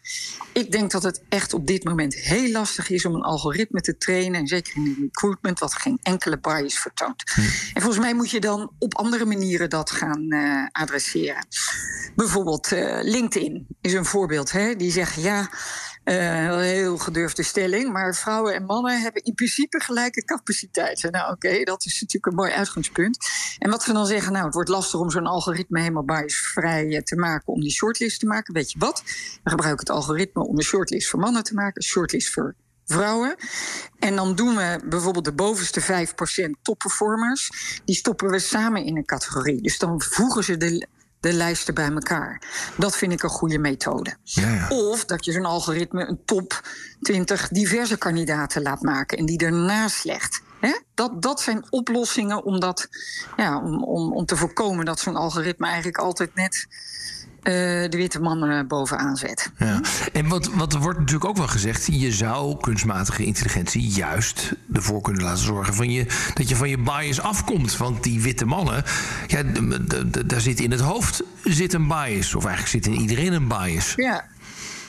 Ik 0.52 0.72
denk 0.72 0.90
dat 0.90 1.02
het 1.02 1.22
echt 1.28 1.54
op 1.54 1.66
dit 1.66 1.84
moment 1.84 2.14
heel 2.14 2.50
lastig 2.50 2.90
is 2.90 3.04
om 3.04 3.14
een 3.14 3.22
algoritme 3.22 3.80
te 3.80 3.96
trainen, 3.96 4.40
en 4.40 4.46
zeker 4.46 4.76
in 4.76 4.84
het 4.84 4.98
recruitment, 4.98 5.58
wat 5.58 5.74
geen 5.74 5.98
enkele 6.02 6.38
bias 6.38 6.78
vertoont. 6.78 7.22
En 7.74 7.82
volgens 7.82 8.04
mij 8.04 8.14
moet 8.14 8.30
je 8.30 8.40
dan 8.40 8.72
op 8.78 8.96
andere 8.96 9.24
manieren 9.24 9.70
dat 9.70 9.90
gaan 9.90 10.30
eh, 10.30 10.66
adresseren. 10.72 11.46
Bijvoorbeeld 12.14 12.72
eh, 12.72 12.98
LinkedIn 13.02 13.66
is 13.80 13.92
een 13.92 14.04
voorbeeld. 14.04 14.52
Hè? 14.52 14.76
Die 14.76 14.90
zeggen 14.90 15.22
ja. 15.22 15.50
Eh, 16.09 16.44
een 16.44 16.61
heel 16.61 16.99
gedurfde 16.99 17.42
stelling. 17.42 17.92
Maar 17.92 18.14
vrouwen 18.14 18.55
en 18.55 18.64
mannen 18.64 19.01
hebben 19.01 19.23
in 19.23 19.35
principe 19.35 19.81
gelijke 19.81 20.25
capaciteiten. 20.25 21.12
Nou, 21.12 21.33
oké, 21.33 21.64
dat 21.64 21.85
is 21.85 22.01
natuurlijk 22.01 22.27
een 22.27 22.35
mooi 22.35 22.53
uitgangspunt. 22.53 23.18
En 23.59 23.71
wat 23.71 23.83
ze 23.83 23.92
dan 23.92 24.07
zeggen, 24.07 24.33
nou, 24.33 24.44
het 24.44 24.55
wordt 24.55 24.68
lastig 24.68 25.01
om 25.01 25.11
zo'n 25.11 25.27
algoritme 25.27 25.81
helemaal 25.81 26.05
biasvrij 26.05 26.97
eh, 26.97 27.03
te 27.03 27.16
maken 27.16 27.53
om 27.53 27.61
die 27.61 27.71
shortlist 27.71 28.21
te 28.21 28.27
maken. 28.27 28.55
Weet 28.55 28.73
je 28.73 28.79
wat? 28.79 29.03
We 29.42 29.51
gebruiken 29.51 29.87
het 29.87 29.97
algoritme 29.97 30.47
om 30.47 30.57
een 30.57 30.64
shortlist 30.64 31.09
voor 31.09 31.21
mannen 31.21 31.42
te 31.42 31.55
maken, 31.55 31.83
een 31.83 31.88
shortlist 31.88 32.33
voor 32.33 32.55
vrouwen. 32.85 33.37
En 33.99 34.16
dan 34.16 34.35
doen 34.35 34.57
we 34.57 34.81
bijvoorbeeld 34.85 35.25
de 35.25 35.33
bovenste 35.33 36.07
5% 36.47 36.51
topperformers. 36.62 37.51
Die 37.85 37.97
stoppen 37.97 38.31
we 38.31 38.38
samen 38.38 38.85
in 38.85 38.97
een 38.97 39.05
categorie. 39.05 39.62
Dus 39.62 39.79
dan 39.79 40.03
voegen 40.03 40.44
ze 40.44 40.57
de, 40.57 40.87
de 41.20 41.33
lijsten 41.33 41.74
bij 41.74 41.90
elkaar. 41.90 42.42
Dat 42.76 42.96
vind 42.96 43.12
ik 43.12 43.22
een 43.22 43.28
goede 43.28 43.59
methode. 43.59 44.16
Of 44.68 45.04
dat 45.04 45.24
je 45.24 45.33
zo'n 45.33 45.44
algoritme 45.44 46.07
een 46.07 46.20
top 46.24 46.68
20 47.00 47.48
diverse 47.48 47.98
kandidaten 47.98 48.62
laat 48.62 48.83
maken 48.83 49.18
en 49.18 49.26
die 49.26 49.38
ernaast 49.38 50.04
legt. 50.04 50.42
Hè? 50.61 50.78
Dat, 50.94 51.22
dat 51.22 51.40
zijn 51.40 51.66
oplossingen 51.70 52.44
om, 52.44 52.61
dat, 52.61 52.88
ja, 53.37 53.59
om, 53.59 53.85
om, 53.85 54.12
om 54.12 54.26
te 54.26 54.37
voorkomen 54.37 54.85
dat 54.85 55.00
zo'n 55.00 55.16
algoritme 55.16 55.66
eigenlijk 55.66 55.98
altijd 55.98 56.35
net 56.35 56.66
de 57.48 57.96
witte 57.96 58.20
mannen 58.20 58.66
bovenaan 58.66 59.16
zet. 59.16 59.50
Ja. 59.58 59.80
En 60.12 60.28
wat, 60.28 60.50
wat 60.54 60.72
er 60.72 60.80
wordt 60.80 60.98
natuurlijk 60.98 61.24
ook 61.24 61.37
wel 61.37 61.46
gezegd, 61.46 61.87
je 61.90 62.12
zou 62.12 62.61
kunstmatige 62.61 63.24
intelligentie 63.24 63.82
juist 63.82 64.52
ervoor 64.72 65.00
kunnen 65.00 65.22
laten 65.22 65.44
zorgen 65.44 65.74
van 65.74 65.90
je, 65.90 66.06
dat 66.34 66.48
je 66.48 66.56
van 66.56 66.68
je 66.68 66.78
bias 66.78 67.20
afkomt. 67.20 67.76
Want 67.76 68.02
die 68.02 68.20
witte 68.20 68.44
mannen, 68.44 68.84
ja, 69.26 69.42
daar 70.26 70.40
zit 70.40 70.61
in 70.61 70.70
het 70.70 70.80
hoofd 70.80 71.22
zit 71.44 71.72
een 71.72 71.88
bias. 71.88 72.34
Of 72.34 72.44
eigenlijk 72.44 72.84
zit 72.84 72.94
in 72.94 73.00
iedereen 73.00 73.32
een 73.32 73.48
bias. 73.48 73.92
Ja, 73.96 74.24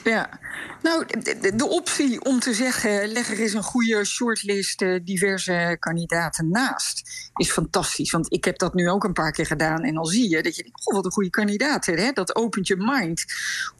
ja. 0.04 0.38
Nou, 0.82 1.06
de, 1.06 1.54
de- 1.56 1.68
optie 1.68 2.24
om 2.24 2.40
te 2.40 2.54
zeggen: 2.54 3.08
leg 3.08 3.30
er 3.30 3.40
eens 3.40 3.52
een 3.52 3.62
goede 3.62 4.04
shortlist 4.04 4.82
eh, 4.82 5.00
diverse 5.04 5.76
kandidaten 5.78 6.50
naast, 6.50 7.30
is 7.34 7.50
fantastisch. 7.50 8.10
Want 8.10 8.32
ik 8.32 8.44
heb 8.44 8.58
dat 8.58 8.74
nu 8.74 8.88
ook 8.88 9.04
een 9.04 9.12
paar 9.12 9.32
keer 9.32 9.46
gedaan. 9.46 9.82
En 9.82 9.94
dan 9.94 10.04
zie 10.04 10.30
je 10.30 10.42
dat 10.42 10.56
je 10.56 10.62
denkt: 10.62 10.86
oh, 10.86 10.94
wat 10.94 11.04
een 11.04 11.10
goede 11.10 11.30
kandidaat. 11.30 11.86
Hè? 11.86 12.12
Dat 12.12 12.36
opent 12.36 12.66
je 12.66 12.76
mind 12.78 13.24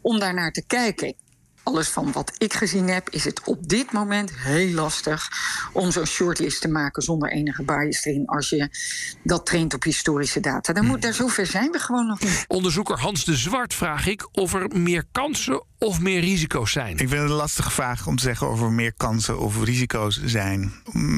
om 0.00 0.18
daarnaar 0.18 0.52
te 0.52 0.66
kijken. 0.66 1.14
Alles 1.70 1.88
van 1.88 2.12
wat 2.12 2.33
ik 2.38 2.54
gezien 2.54 2.88
heb, 2.88 3.11
is 3.11 3.24
het 3.24 3.40
op 3.44 3.68
dit 3.68 3.92
moment 3.92 4.33
heel 4.35 4.74
lastig 4.74 5.28
om 5.72 5.90
zo'n 5.90 6.06
shortlist 6.06 6.61
te 6.61 6.68
maken 6.68 7.02
zonder 7.02 7.30
enige 7.30 7.62
bias 7.62 8.04
erin. 8.04 8.26
Als 8.26 8.48
je 8.48 8.68
dat 9.22 9.46
traint 9.46 9.74
op 9.74 9.83
historische 9.83 10.40
data. 10.40 10.72
Dan 10.72 10.87
moet, 10.87 11.02
daar 11.02 11.14
zover 11.14 11.46
zijn 11.46 11.70
we 11.70 11.78
gewoon 11.78 12.06
nog 12.06 12.20
niet. 12.20 12.44
Onderzoeker 12.48 12.98
Hans 12.98 13.24
de 13.24 13.37
Zwart 13.37 13.74
vraag 13.74 14.06
ik 14.06 14.28
of 14.33 14.54
er 14.54 14.68
meer 14.72 15.04
kansen 15.12 15.64
of 15.78 16.00
meer 16.00 16.20
risico's 16.20 16.72
zijn. 16.72 16.92
Ik 16.92 17.09
vind 17.09 17.11
het 17.11 17.20
een 17.20 17.37
lastige 17.37 17.70
vraag 17.70 18.06
om 18.06 18.16
te 18.16 18.22
zeggen 18.22 18.50
of 18.50 18.62
er 18.62 18.72
meer 18.72 18.92
kansen 18.96 19.38
of 19.38 19.64
risico's 19.64 20.20
zijn 20.24 20.72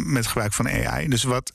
met 0.04 0.26
gebruik 0.26 0.52
van 0.52 0.68
AI. 0.68 1.08
Dus 1.08 1.22
wat 1.22 1.52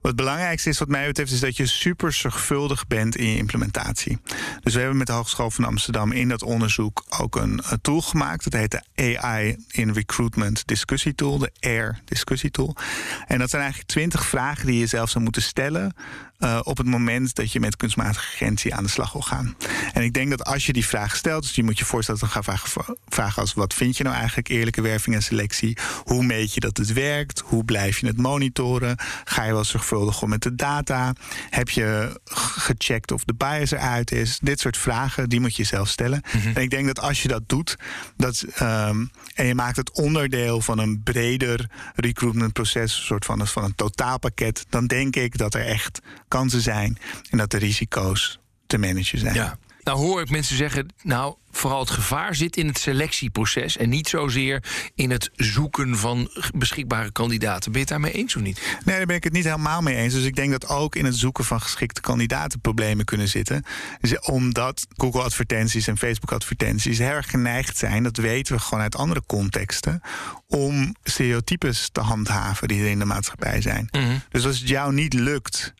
wat 0.00 0.10
het 0.10 0.16
belangrijkste 0.16 0.68
is, 0.68 0.78
wat 0.78 0.88
mij 0.88 1.06
betreft, 1.06 1.32
is 1.32 1.40
dat 1.40 1.56
je 1.56 1.66
super 1.66 2.12
zorgvuldig 2.12 2.86
bent 2.86 3.16
in 3.16 3.30
je 3.30 3.36
implementatie. 3.36 4.18
Dus 4.62 4.72
we 4.74 4.80
hebben 4.80 4.98
met 4.98 5.06
de 5.06 5.12
Hogeschool 5.12 5.50
van 5.50 5.64
Amsterdam 5.64 6.12
in 6.12 6.28
dat 6.28 6.42
onderzoek 6.42 7.04
ook 7.18 7.36
een, 7.36 7.60
tool 7.80 8.00
gemaakt. 8.00 8.44
Dat 8.44 8.52
heet 8.52 8.70
de 8.94 9.12
AI 9.16 9.56
in 9.70 9.92
Recruitment 9.92 10.66
Discussietool, 10.66 11.38
de 11.38 11.50
AIR 11.60 12.00
Discussietool. 12.04 12.76
En 13.26 13.38
dat 13.38 13.50
zijn 13.50 13.62
eigenlijk 13.62 13.90
twintig 13.90 14.26
vragen 14.26 14.66
die 14.66 14.78
je 14.78 14.86
zelf 14.86 15.10
zou 15.10 15.24
moeten 15.24 15.42
stellen 15.42 15.94
uh, 16.38 16.60
op 16.62 16.76
het 16.76 16.86
moment 16.86 17.34
dat 17.34 17.52
je 17.52 17.60
met 17.60 17.76
kunstmatige 17.76 18.26
agentie 18.34 18.74
aan 18.74 18.82
de 18.82 18.90
slag 18.90 19.12
wil 19.12 19.22
gaan. 19.22 19.56
En 19.92 20.02
ik 20.02 20.12
denk 20.12 20.30
dat 20.30 20.44
als 20.44 20.66
je 20.66 20.72
die 20.72 20.86
vraag 20.86 21.16
stelt, 21.16 21.42
dus 21.42 21.54
je 21.54 21.64
moet 21.64 21.78
je 21.78 21.84
voorstellen 21.84 22.20
dat 22.20 22.30
dan 22.32 22.42
gaan 22.42 22.56
vragen, 22.56 22.96
vragen 23.08 23.42
als 23.42 23.54
wat 23.54 23.74
vind 23.74 23.96
je 23.96 24.02
nou 24.04 24.16
eigenlijk 24.16 24.48
eerlijke 24.48 24.80
werving 24.80 25.16
en 25.16 25.22
selectie? 25.22 25.76
Hoe 26.04 26.24
meet 26.24 26.54
je 26.54 26.60
dat 26.60 26.76
het 26.76 26.92
werkt? 26.92 27.42
Hoe 27.44 27.64
blijf 27.64 27.98
je 27.98 28.06
het 28.06 28.16
monitoren? 28.16 28.96
Ga 29.24 29.44
je 29.44 29.52
wel 29.52 29.64
zorgvuldig 29.64 30.22
om 30.22 30.28
met 30.28 30.42
de 30.42 30.54
data? 30.54 31.12
Heb 31.50 31.68
je 31.68 32.20
gecheckt 32.24 33.12
of 33.12 33.24
de 33.24 33.34
bias 33.34 33.70
eruit 33.70 34.12
is? 34.12 34.38
Dit 34.42 34.60
soort 34.60 34.76
vragen, 34.76 35.28
die 35.28 35.40
moet 35.40 35.56
je 35.56 35.64
zelf 35.64 35.88
stellen. 35.88 36.22
Mhm. 36.32 36.48
En 36.54 36.62
ik 36.62 36.70
denk 36.70 36.86
dat 36.86 37.00
als 37.00 37.22
je 37.22 37.28
dat 37.28 37.42
doet, 37.46 37.76
dat, 38.16 38.44
um, 38.62 39.10
en 39.34 39.46
je 39.46 39.54
maakt 39.54 39.76
het 39.76 39.92
onderdeel 39.92 40.60
van 40.60 40.78
een 40.78 41.02
breder 41.02 41.70
recruitmentproces, 41.94 42.96
een 42.96 43.04
soort 43.04 43.24
van, 43.24 43.46
van 43.46 43.64
een 43.64 43.74
totaalpakket, 43.74 44.66
dan 44.68 44.86
denk 44.86 45.16
ik 45.16 45.38
dat 45.38 45.54
er 45.54 45.66
echt 45.66 46.00
kansen 46.28 46.60
zijn 46.60 46.98
en 47.30 47.38
dat 47.38 47.50
de 47.50 47.58
risico's 47.58 48.38
te 48.66 48.78
managen 48.78 49.18
zijn. 49.18 49.34
Ja. 49.34 49.58
Nou 49.88 50.00
hoor 50.00 50.20
ik 50.20 50.30
mensen 50.30 50.56
zeggen, 50.56 50.88
nou 51.02 51.34
vooral 51.50 51.80
het 51.80 51.90
gevaar 51.90 52.34
zit 52.34 52.56
in 52.56 52.66
het 52.66 52.78
selectieproces 52.78 53.76
en 53.76 53.88
niet 53.88 54.08
zozeer 54.08 54.62
in 54.94 55.10
het 55.10 55.30
zoeken 55.36 55.96
van 55.96 56.30
beschikbare 56.54 57.12
kandidaten. 57.12 57.72
Ben 57.72 57.72
je 57.72 57.78
het 57.78 57.88
daarmee 57.88 58.12
eens 58.12 58.36
of 58.36 58.42
niet? 58.42 58.60
Nee, 58.84 58.96
daar 58.96 59.06
ben 59.06 59.16
ik 59.16 59.24
het 59.24 59.32
niet 59.32 59.44
helemaal 59.44 59.82
mee 59.82 59.96
eens. 59.96 60.14
Dus 60.14 60.24
ik 60.24 60.34
denk 60.34 60.50
dat 60.50 60.68
ook 60.68 60.94
in 60.94 61.04
het 61.04 61.16
zoeken 61.16 61.44
van 61.44 61.60
geschikte 61.60 62.00
kandidaten 62.00 62.60
problemen 62.60 63.04
kunnen 63.04 63.28
zitten. 63.28 63.64
Omdat 64.20 64.86
Google 64.96 65.22
advertenties 65.22 65.86
en 65.86 65.98
Facebook 65.98 66.32
advertenties 66.32 66.98
heel 66.98 67.08
erg 67.08 67.30
geneigd 67.30 67.76
zijn, 67.76 68.02
dat 68.02 68.16
weten 68.16 68.54
we 68.54 68.60
gewoon 68.60 68.82
uit 68.82 68.96
andere 68.96 69.22
contexten, 69.26 70.00
om 70.46 70.94
stereotypes 71.02 71.88
te 71.92 72.00
handhaven 72.00 72.68
die 72.68 72.82
er 72.82 72.90
in 72.90 72.98
de 72.98 73.04
maatschappij 73.04 73.60
zijn. 73.60 73.88
Mhm. 73.90 74.16
Dus 74.28 74.46
als 74.46 74.58
het 74.58 74.68
jou 74.68 74.92
niet 74.92 75.12
lukt 75.12 75.74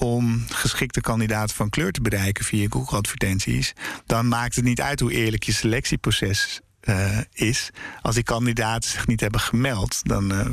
om 0.00 0.44
geschikte 0.48 1.00
kandidaten 1.00 1.56
van 1.56 1.70
kleur 1.70 1.92
te 1.92 2.00
bereiken 2.00 2.44
via 2.44 2.66
Google-advertenties, 2.70 3.72
dan 4.06 4.28
maakt 4.28 4.56
het 4.56 4.64
niet 4.64 4.80
uit 4.80 5.00
hoe 5.00 5.12
eerlijk 5.12 5.42
je 5.42 5.52
selectieproces 5.52 6.60
uh, 6.84 7.18
is. 7.32 7.70
Als 8.02 8.14
die 8.14 8.24
kandidaten 8.24 8.90
zich 8.90 9.06
niet 9.06 9.20
hebben 9.20 9.40
gemeld, 9.40 10.00
dan 10.02 10.32
uh, 10.32 10.46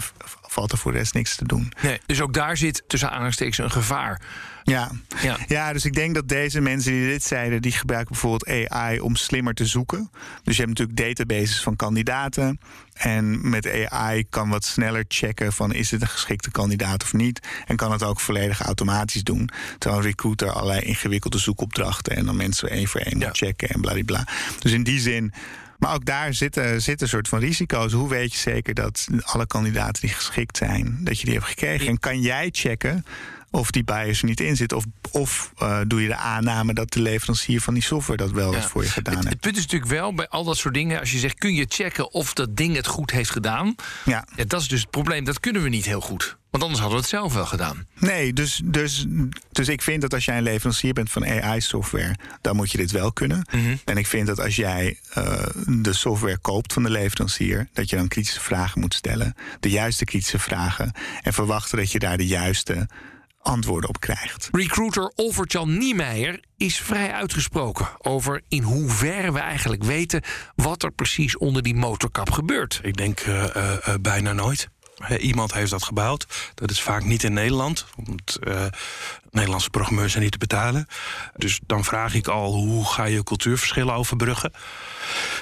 valt 0.51 0.71
er 0.71 0.77
voor 0.77 0.91
de 0.91 0.97
rest 0.97 1.13
niks 1.13 1.35
te 1.35 1.45
doen. 1.45 1.71
Nee, 1.81 1.99
dus 2.05 2.21
ook 2.21 2.33
daar 2.33 2.57
zit 2.57 2.83
tussen 2.87 3.09
aanhalingstekens 3.09 3.57
een 3.57 3.71
gevaar. 3.71 4.21
Ja. 4.63 4.91
ja. 5.21 5.37
Ja. 5.47 5.73
dus 5.73 5.85
ik 5.85 5.93
denk 5.93 6.15
dat 6.15 6.27
deze 6.27 6.61
mensen 6.61 6.91
die 6.91 7.07
dit 7.07 7.23
zeiden, 7.23 7.61
die 7.61 7.71
gebruiken 7.71 8.11
bijvoorbeeld 8.11 8.69
AI 8.69 8.99
om 8.99 9.15
slimmer 9.15 9.53
te 9.53 9.65
zoeken. 9.65 10.11
Dus 10.43 10.57
je 10.57 10.63
hebt 10.63 10.79
natuurlijk 10.79 11.17
databases 11.17 11.61
van 11.61 11.75
kandidaten. 11.75 12.59
En 12.93 13.49
met 13.49 13.89
AI 13.89 14.25
kan 14.29 14.49
wat 14.49 14.65
sneller 14.65 15.05
checken 15.07 15.53
van 15.53 15.73
is 15.73 15.91
het 15.91 16.01
een 16.01 16.07
geschikte 16.07 16.51
kandidaat 16.51 17.03
of 17.03 17.13
niet. 17.13 17.47
En 17.65 17.75
kan 17.75 17.91
het 17.91 18.03
ook 18.03 18.19
volledig 18.19 18.61
automatisch 18.61 19.23
doen. 19.23 19.49
Terwijl 19.77 20.01
een 20.01 20.07
recruiter 20.07 20.49
allerlei 20.49 20.81
ingewikkelde 20.81 21.37
zoekopdrachten 21.37 22.15
en 22.15 22.25
dan 22.25 22.35
mensen 22.35 22.69
één 22.69 22.87
voor 22.87 23.01
één 23.01 23.29
checken 23.31 23.69
en 23.69 23.81
bladibla. 23.81 24.27
Dus 24.59 24.71
in 24.71 24.83
die 24.83 24.99
zin 24.99 25.33
maar 25.77 25.93
ook 25.93 26.05
daar 26.05 26.33
zitten, 26.33 26.81
zitten 26.81 27.05
een 27.05 27.13
soort 27.13 27.27
van 27.27 27.39
risico's. 27.39 27.91
Hoe 27.91 28.09
weet 28.09 28.33
je 28.33 28.39
zeker 28.39 28.73
dat 28.73 29.07
alle 29.23 29.47
kandidaten 29.47 30.01
die 30.01 30.13
geschikt 30.13 30.57
zijn, 30.57 30.97
dat 30.99 31.19
je 31.19 31.25
die 31.25 31.33
hebt 31.33 31.47
gekregen? 31.47 31.87
En 31.87 31.99
kan 31.99 32.21
jij 32.21 32.49
checken 32.51 33.05
of 33.51 33.71
die 33.71 33.83
bias 33.83 34.19
er 34.19 34.25
niet 34.25 34.39
in 34.39 34.55
zit? 34.55 34.73
Of, 34.73 34.83
of 35.11 35.51
uh, 35.61 35.79
doe 35.87 36.01
je 36.01 36.07
de 36.07 36.15
aanname 36.15 36.73
dat 36.73 36.91
de 36.91 37.01
leverancier 37.01 37.61
van 37.61 37.73
die 37.73 37.83
software 37.83 38.17
dat 38.17 38.31
wel 38.31 38.53
voor 38.53 38.83
je 38.83 38.89
gedaan 38.89 39.15
heeft? 39.15 39.29
Het 39.29 39.39
punt 39.39 39.55
is 39.55 39.61
natuurlijk 39.61 39.91
wel 39.91 40.13
bij 40.13 40.27
al 40.27 40.43
dat 40.43 40.57
soort 40.57 40.73
dingen, 40.73 40.99
als 40.99 41.11
je 41.11 41.17
zegt 41.17 41.37
kun 41.37 41.53
je 41.53 41.65
checken 41.69 42.13
of 42.13 42.33
dat 42.33 42.55
ding 42.55 42.75
het 42.75 42.87
goed 42.87 43.11
heeft 43.11 43.29
gedaan. 43.29 43.75
Ja. 44.05 44.25
ja 44.35 44.43
dat 44.45 44.61
is 44.61 44.67
dus 44.67 44.81
het 44.81 44.89
probleem, 44.89 45.23
dat 45.23 45.39
kunnen 45.39 45.61
we 45.61 45.69
niet 45.69 45.85
heel 45.85 46.01
goed. 46.01 46.37
Want 46.57 46.69
anders 46.69 46.87
hadden 46.87 47.09
we 47.11 47.17
het 47.17 47.21
zelf 47.21 47.33
wel 47.33 47.45
gedaan. 47.45 47.87
Nee, 47.99 48.33
dus, 48.33 48.61
dus, 48.63 49.05
dus 49.51 49.67
ik 49.67 49.81
vind 49.81 50.01
dat 50.01 50.13
als 50.13 50.25
jij 50.25 50.37
een 50.37 50.43
leverancier 50.43 50.93
bent 50.93 51.11
van 51.11 51.25
AI-software, 51.25 52.15
dan 52.41 52.55
moet 52.55 52.71
je 52.71 52.77
dit 52.77 52.91
wel 52.91 53.13
kunnen. 53.13 53.47
Mhm. 53.51 53.75
En 53.85 53.97
ik 53.97 54.07
vind 54.07 54.27
dat 54.27 54.39
als 54.39 54.55
jij 54.55 54.99
uh, 55.17 55.43
de 55.65 55.93
software 55.93 56.37
koopt 56.37 56.73
van 56.73 56.83
de 56.83 56.89
leverancier, 56.89 57.69
dat 57.73 57.89
je 57.89 57.95
dan 57.95 58.07
kritische 58.07 58.41
vragen 58.41 58.81
moet 58.81 58.93
stellen. 58.93 59.35
De 59.59 59.69
juiste 59.69 60.05
kritische 60.05 60.39
vragen. 60.39 60.91
En 61.21 61.33
verwachten 61.33 61.77
dat 61.77 61.91
je 61.91 61.99
daar 61.99 62.17
de 62.17 62.27
juiste 62.27 62.87
antwoorden 63.41 63.89
op 63.89 63.99
krijgt. 63.99 64.49
Recruiter 64.51 65.11
Overtjan 65.15 65.77
Niemeyer 65.77 66.43
is 66.57 66.77
vrij 66.77 67.11
uitgesproken 67.11 67.87
over 67.97 68.41
in 68.47 68.63
hoeverre 68.63 69.31
we 69.31 69.39
eigenlijk 69.39 69.83
weten 69.83 70.21
wat 70.55 70.83
er 70.83 70.91
precies 70.91 71.37
onder 71.37 71.63
die 71.63 71.75
motorkap 71.75 72.31
gebeurt. 72.31 72.79
Ik 72.83 72.97
denk 72.97 73.25
uh, 73.25 73.43
uh, 73.55 73.77
bijna 74.01 74.33
nooit. 74.33 74.69
Iemand 75.19 75.53
heeft 75.53 75.71
dat 75.71 75.83
gebouwd. 75.83 76.51
Dat 76.55 76.71
is 76.71 76.81
vaak 76.81 77.03
niet 77.03 77.23
in 77.23 77.33
Nederland. 77.33 77.85
Want 77.95 78.39
Nederlandse 79.29 79.69
programmeurs 79.69 80.11
zijn 80.11 80.23
niet 80.23 80.31
te 80.31 80.37
betalen. 80.37 80.87
Dus 81.35 81.59
dan 81.65 81.83
vraag 81.83 82.13
ik 82.13 82.27
al, 82.27 82.53
hoe 82.53 82.85
ga 82.85 83.05
je 83.05 83.23
cultuurverschillen 83.23 83.93
overbruggen? 83.93 84.51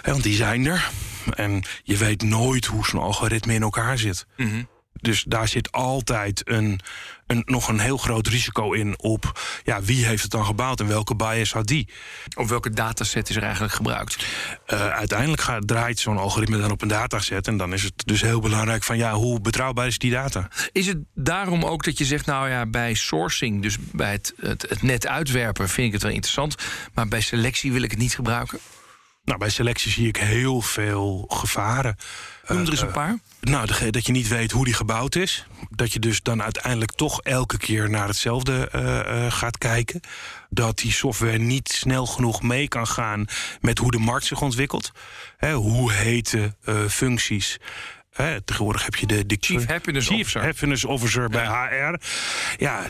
want 0.03 0.23
die 0.23 0.35
zijn 0.35 0.65
er. 0.65 0.89
En 1.35 1.63
je 1.83 1.97
weet 1.97 2.21
nooit 2.21 2.65
hoe 2.65 2.85
zo'n 2.85 3.01
algoritme 3.01 3.53
in 3.53 3.61
elkaar 3.61 3.97
zit. 3.97 4.25
Mm 4.37 4.67
dus 5.05 5.23
daar 5.27 5.47
zit 5.47 5.71
altijd 5.71 6.41
een, 6.49 6.79
een, 7.27 7.41
nog 7.45 7.67
een 7.67 7.79
heel 7.79 7.97
groot 7.97 8.27
risico 8.27 8.71
in 8.71 8.99
op 8.99 9.39
ja, 9.63 9.81
wie 9.81 10.05
heeft 10.05 10.21
het 10.21 10.31
dan 10.31 10.45
gebouwd 10.45 10.79
en 10.79 10.87
welke 10.87 11.15
bias 11.15 11.53
had 11.53 11.67
die. 11.67 11.89
Of 12.35 12.49
welke 12.49 12.69
dataset 12.69 13.29
is 13.29 13.35
er 13.35 13.43
eigenlijk 13.43 13.73
gebruikt? 13.73 14.25
Uh, 14.67 14.87
uiteindelijk 14.87 15.41
gaat, 15.41 15.67
draait 15.67 15.99
zo'n 15.99 16.17
algoritme 16.17 16.57
dan 16.57 16.71
op 16.71 16.81
een 16.81 16.87
dataset. 16.87 17.47
En 17.47 17.57
dan 17.57 17.73
is 17.73 17.83
het 17.83 18.03
dus 18.05 18.21
heel 18.21 18.39
belangrijk 18.39 18.83
van 18.83 18.97
ja, 18.97 19.13
hoe 19.13 19.41
betrouwbaar 19.41 19.87
is 19.87 19.97
die 19.97 20.11
data? 20.11 20.47
Is 20.71 20.87
het 20.87 20.97
daarom 21.13 21.63
ook 21.63 21.83
dat 21.83 21.97
je 21.97 22.05
zegt, 22.05 22.25
nou 22.25 22.49
ja, 22.49 22.65
bij 22.65 22.93
sourcing, 22.93 23.61
dus 23.61 23.77
bij 23.91 24.11
het, 24.11 24.33
het, 24.39 24.65
het 24.69 24.81
net 24.81 25.07
uitwerpen, 25.07 25.69
vind 25.69 25.87
ik 25.87 25.93
het 25.93 26.03
wel 26.03 26.11
interessant. 26.11 26.55
Maar 26.93 27.07
bij 27.07 27.21
selectie 27.21 27.71
wil 27.71 27.81
ik 27.81 27.91
het 27.91 27.99
niet 27.99 28.15
gebruiken? 28.15 28.59
Nou, 29.25 29.39
bij 29.39 29.49
selectie 29.49 29.91
zie 29.91 30.07
ik 30.07 30.17
heel 30.17 30.61
veel 30.61 31.25
gevaren. 31.29 31.97
Noem 32.47 32.61
er 32.61 32.69
eens 32.69 32.81
een 32.81 32.91
paar. 32.91 33.19
Nou, 33.41 33.91
dat 33.91 34.05
je 34.05 34.11
niet 34.11 34.27
weet 34.27 34.51
hoe 34.51 34.65
die 34.65 34.73
gebouwd 34.73 35.15
is. 35.15 35.45
Dat 35.69 35.93
je 35.93 35.99
dus 35.99 36.21
dan 36.21 36.43
uiteindelijk 36.43 36.91
toch 36.91 37.21
elke 37.21 37.57
keer 37.57 37.89
naar 37.89 38.07
hetzelfde 38.07 38.69
uh, 38.75 38.81
uh, 38.81 39.31
gaat 39.31 39.57
kijken. 39.57 40.01
Dat 40.49 40.77
die 40.77 40.91
software 40.91 41.37
niet 41.37 41.69
snel 41.69 42.05
genoeg 42.05 42.41
mee 42.41 42.67
kan 42.67 42.87
gaan 42.87 43.25
met 43.61 43.77
hoe 43.77 43.91
de 43.91 43.97
markt 43.97 44.25
zich 44.25 44.41
ontwikkelt. 44.41 44.91
He, 45.37 45.53
hoe 45.53 45.91
hete 45.91 46.55
uh, 46.65 46.85
functies 46.87 47.57
tegenwoordig 48.45 48.83
heb 48.83 48.95
je 48.95 49.05
de, 49.05 49.25
de 49.25 49.37
Chief 49.39 49.65
Happiness 49.65 50.07
Chief 50.07 50.19
Officer, 50.19 50.43
Happiness 50.43 50.85
Officer 50.85 51.29
bij 51.29 51.45
HR. 51.45 51.95
Ja, 52.57 52.87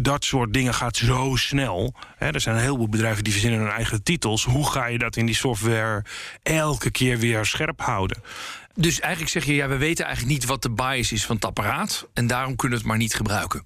dat 0.00 0.24
soort 0.24 0.52
dingen 0.52 0.74
gaat 0.74 0.96
zo 0.96 1.36
snel. 1.36 1.94
er 2.18 2.40
zijn 2.40 2.56
een 2.56 2.62
heleboel 2.62 2.88
bedrijven 2.88 3.24
die 3.24 3.32
verzinnen 3.32 3.60
hun 3.60 3.68
eigen 3.68 4.02
titels. 4.02 4.44
Hoe 4.44 4.70
ga 4.70 4.86
je 4.86 4.98
dat 4.98 5.16
in 5.16 5.26
die 5.26 5.34
software 5.34 6.04
elke 6.42 6.90
keer 6.90 7.18
weer 7.18 7.44
scherp 7.44 7.80
houden? 7.80 8.22
Dus 8.74 9.00
eigenlijk 9.00 9.32
zeg 9.32 9.44
je, 9.44 9.54
ja, 9.54 9.68
we 9.68 9.76
weten 9.76 10.04
eigenlijk 10.04 10.34
niet 10.34 10.48
wat 10.48 10.62
de 10.62 10.70
bias 10.70 11.12
is 11.12 11.26
van 11.26 11.36
het 11.36 11.44
apparaat. 11.44 12.08
En 12.12 12.26
daarom 12.26 12.56
kunnen 12.56 12.78
we 12.78 12.84
het 12.84 12.92
maar 12.92 13.02
niet 13.02 13.14
gebruiken. 13.14 13.64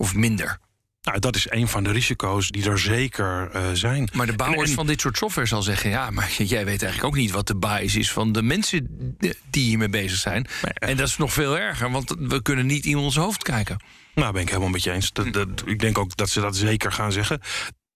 Of 0.00 0.14
minder. 0.14 0.58
Nou, 1.08 1.20
dat 1.20 1.36
is 1.36 1.50
een 1.50 1.68
van 1.68 1.84
de 1.84 1.90
risico's 1.90 2.48
die 2.48 2.70
er 2.70 2.78
zeker 2.78 3.50
uh, 3.54 3.62
zijn. 3.72 4.08
Maar 4.12 4.26
de 4.26 4.36
bouwers 4.36 4.72
van 4.72 4.86
dit 4.86 5.00
soort 5.00 5.16
software 5.16 5.46
zal 5.46 5.62
zeggen: 5.62 5.90
ja, 5.90 6.10
maar 6.10 6.32
jij 6.54 6.64
weet 6.64 6.82
eigenlijk 6.82 7.04
ook 7.04 7.20
niet 7.20 7.30
wat 7.30 7.46
de 7.46 7.56
bias 7.56 7.94
is 7.94 8.12
van 8.12 8.32
de 8.32 8.42
mensen 8.42 9.16
die 9.50 9.64
hiermee 9.64 9.88
bezig 9.88 10.18
zijn. 10.18 10.46
en 10.74 10.96
dat 10.96 11.08
is 11.08 11.16
nog 11.16 11.32
veel 11.32 11.58
erger, 11.58 11.90
want 11.90 12.14
we 12.18 12.42
kunnen 12.42 12.66
niet 12.66 12.84
in 12.84 12.96
ons 12.96 13.16
hoofd 13.16 13.42
kijken. 13.42 13.82
Nou, 14.14 14.32
ben 14.32 14.42
ik 14.42 14.48
helemaal 14.48 14.68
met 14.68 14.82
je 14.82 14.92
eens. 14.92 15.12
Dat, 15.12 15.32
dat, 15.32 15.62
ik 15.64 15.78
denk 15.78 15.98
ook 15.98 16.16
dat 16.16 16.30
ze 16.30 16.40
dat 16.40 16.56
zeker 16.56 16.92
gaan 16.92 17.12
zeggen. 17.12 17.40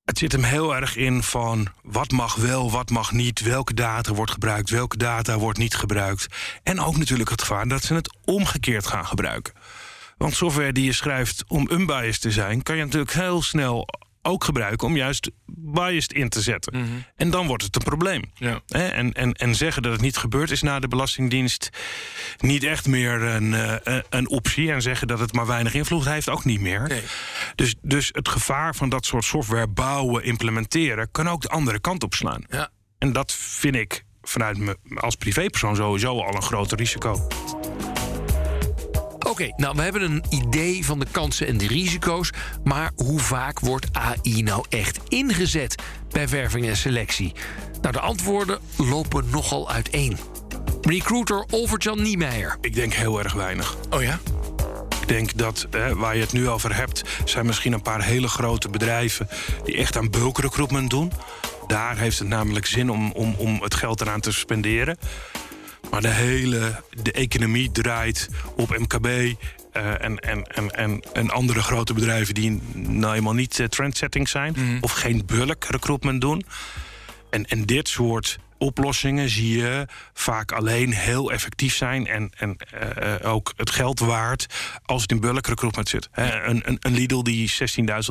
Het 0.05 0.19
zit 0.19 0.33
hem 0.33 0.43
heel 0.43 0.77
erg 0.77 0.97
in 0.97 1.23
van 1.23 1.67
wat 1.83 2.11
mag 2.11 2.35
wel, 2.35 2.71
wat 2.71 2.91
mag 2.91 3.13
niet, 3.13 3.41
welke 3.41 3.75
data 3.75 4.15
wordt 4.15 4.33
gebruikt, 4.33 4.71
welke 4.71 4.97
data 4.97 5.39
wordt 5.39 5.59
niet 5.59 5.75
gebruikt. 5.75 6.27
En 6.63 6.81
ook 6.81 6.97
natuurlijk 6.97 7.31
het 7.31 7.41
gevaar 7.41 7.69
dat 7.69 7.83
ze 7.83 7.95
het 7.95 8.17
omgekeerd 8.25 8.87
gaan 8.87 9.07
gebruiken. 9.07 9.53
Want 10.23 10.35
software 10.35 10.73
die 10.73 10.85
je 10.85 10.93
schrijft 10.93 11.45
om 11.49 11.69
unbiased 11.71 12.21
te 12.21 12.31
zijn, 12.31 12.63
kan 12.63 12.77
je 12.77 12.85
natuurlijk 12.85 13.13
heel 13.13 13.43
snel 13.43 13.89
ook 14.23 14.45
gebruiken 14.45 14.87
om 14.87 14.97
juist 14.97 15.31
biased 15.47 16.13
in 16.13 16.29
te 16.29 16.41
zetten. 16.41 16.79
Mhm. 16.79 16.89
En 17.17 17.31
dan 17.31 17.47
wordt 17.47 17.63
het 17.63 17.77
een 17.77 17.83
probleem. 17.83 18.23
Ja. 18.35 18.61
En, 18.69 19.13
en, 19.13 19.33
en 19.33 19.55
zeggen 19.55 19.83
dat 19.83 19.93
het 19.93 20.01
niet 20.01 20.17
gebeurd 20.17 20.51
is 20.51 20.63
na 20.63 20.81
de 20.81 20.89
Belastingdienst 20.89 21.71
niet 22.39 22.65
echt 22.65 22.87
meer 22.87 23.23
een, 23.23 23.55
eh, 23.55 23.99
een 24.11 24.29
optie. 24.29 24.73
En 24.73 24.83
zeggen 24.83 25.07
dat 25.07 25.19
het 25.19 25.33
maar 25.33 25.47
weinig 25.47 25.75
invloed 25.75 26.05
heeft 26.05 26.29
ook 26.29 26.45
niet 26.45 26.61
meer. 26.61 26.89
Nee. 26.89 27.03
Dus, 27.55 27.75
dus 27.81 28.09
het 28.13 28.29
gevaar 28.29 28.75
van 28.75 28.89
dat 28.89 29.07
soort 29.07 29.25
software 29.25 29.69
bouwen, 29.69 30.25
implementeren, 30.25 31.11
kan 31.11 31.29
ook 31.29 31.43
de 31.43 31.49
andere 31.49 31.81
kant 31.81 32.03
op 32.03 32.15
slaan. 32.15 32.45
Ja. 32.49 32.71
En 32.99 33.13
dat 33.13 33.33
vind 33.33 33.75
ik 33.75 34.05
vanuit 34.23 34.59
me 34.59 34.79
als 34.95 35.17
privépersoon 35.17 35.77
sowieso 35.77 36.21
al 36.21 36.35
een 36.35 36.43
groot 36.43 36.73
risico. 36.73 37.29
Oké, 39.33 39.53
nou, 39.57 39.77
we 39.77 39.83
hebben 39.83 40.03
een 40.03 40.25
idee 40.29 40.85
van 40.85 40.99
de 40.99 41.07
kansen 41.11 41.47
en 41.47 41.57
de 41.59 41.67
risico's. 41.67 42.31
Maar 42.65 42.91
hoe 42.97 43.21
vaak 43.21 43.61
wordt 43.61 43.87
AI 43.93 44.43
nou 44.43 44.65
echt 44.69 45.01
ingezet 45.09 45.83
bij 46.11 46.29
werving 46.29 46.67
en 46.67 46.77
selectie? 46.77 47.33
Nou, 47.81 47.93
de 47.93 48.01
antwoorden 48.01 48.59
lopen 48.77 49.25
nogal 49.31 49.71
uiteen. 49.71 50.19
Recruiter 50.81 51.45
Olverjan 51.51 52.03
Niemeyer. 52.03 52.57
Ik 52.61 52.75
denk 52.75 52.93
heel 52.93 53.19
erg 53.19 53.33
weinig. 53.33 53.77
Oh 53.91 54.03
ja? 54.03 54.19
Ik 55.01 55.09
denk 55.09 55.37
dat 55.37 55.67
hè, 55.71 55.97
waar 55.97 56.15
je 56.15 56.23
het 56.23 56.33
nu 56.33 56.49
over 56.49 56.77
hebt, 56.77 57.03
zijn 57.25 57.47
misschien 57.47 57.73
een 57.73 57.83
paar 57.83 58.03
hele 58.03 58.29
grote 58.29 58.69
bedrijven 58.69 59.29
die 59.65 59.77
echt 59.77 59.97
aan 59.97 60.11
bulk 60.11 60.39
recruitment 60.39 60.91
doen. 60.91 61.13
Daar 61.67 61.99
heeft 61.99 62.19
het 62.19 62.29
namelijk 62.29 62.67
zin 62.67 62.91
om, 62.91 63.13
om, 63.13 63.35
om 63.39 63.63
het 63.63 63.75
geld 63.75 64.01
eraan 64.01 64.21
te 64.21 64.33
spenderen. 64.33 64.99
Maar 65.93 66.03
de 66.03 66.09
hele 66.09 66.83
de 67.03 67.13
economie 67.13 67.71
draait 67.73 68.29
op 68.57 68.79
MKB 68.79 69.07
eh, 69.07 70.05
en, 70.05 70.19
en, 70.19 70.47
en, 70.47 70.71
en, 70.71 71.03
en 71.13 71.31
andere 71.31 71.63
grote 71.63 71.95
bedrijven 71.95 72.35
die 72.35 72.61
nou 72.75 73.15
eenmaal 73.15 73.33
niet 73.35 73.61
eh, 73.61 73.67
trendsetting 73.67 74.29
zijn 74.29 74.79
of 74.81 74.93
geen 74.93 75.23
bulk 75.27 75.65
recruitment 75.65 76.21
doen. 76.21 76.45
En, 77.31 77.47
en 77.47 77.67
dit 77.67 77.89
soort 77.89 78.39
oplossingen 78.63 79.29
zie 79.29 79.59
je 79.59 79.87
vaak 80.13 80.53
alleen 80.53 80.93
heel 80.93 81.33
effectief 81.33 81.75
zijn 81.75 82.07
en, 82.07 82.31
en 82.37 82.57
eh, 82.57 83.33
ook 83.33 83.53
het 83.57 83.71
geld 83.71 83.99
waard 83.99 84.47
als 84.85 85.03
het 85.03 85.11
in 85.11 85.21
bulk 85.21 85.47
recruitment 85.47 85.89
zit. 85.89 86.09
Een, 86.13 86.69
een, 86.69 86.77
een 86.81 86.93
Lidl 86.93 87.23
die 87.23 87.53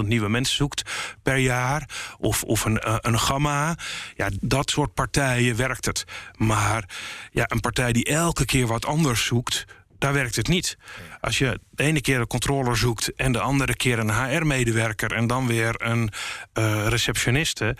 16.000 0.02 0.08
nieuwe 0.08 0.30
mensen 0.30 0.56
zoekt 0.56 0.82
per 1.24 1.38
jaar, 1.38 1.90
of, 2.18 2.44
of 2.44 2.66
een, 2.66 2.80
eh, 2.80 2.96
een 3.00 3.20
Gamma, 3.20 3.76
ja, 4.16 4.30
dat 4.40 4.70
soort 4.70 4.94
partijen 4.94 5.56
werkt 5.56 5.86
het. 5.86 6.04
Maar 6.36 6.90
ja, 7.32 7.44
een 7.48 7.60
partij 7.60 7.92
die 7.92 8.06
elke 8.06 8.46
keer 8.46 8.68
wat 8.68 8.86
anders 8.86 9.26
zoekt, 9.26 9.66
daar 10.02 10.14
werkt 10.14 10.36
het 10.36 10.48
niet. 10.48 10.78
Als 11.20 11.38
je 11.38 11.60
de 11.72 11.84
ene 11.84 12.02
keer 12.02 12.20
een 12.20 12.28
controller 12.28 12.78
zoekt 12.78 13.16
en 13.16 13.32
de 13.32 13.40
andere 13.40 13.76
keer 13.76 14.00
een 14.00 14.14
HR-medewerker 14.14 15.14
en 15.14 15.28
dan 15.28 15.48
weer 15.48 15.76
een 15.78 16.10
eh, 16.54 16.88
receptioniste, 16.88 17.76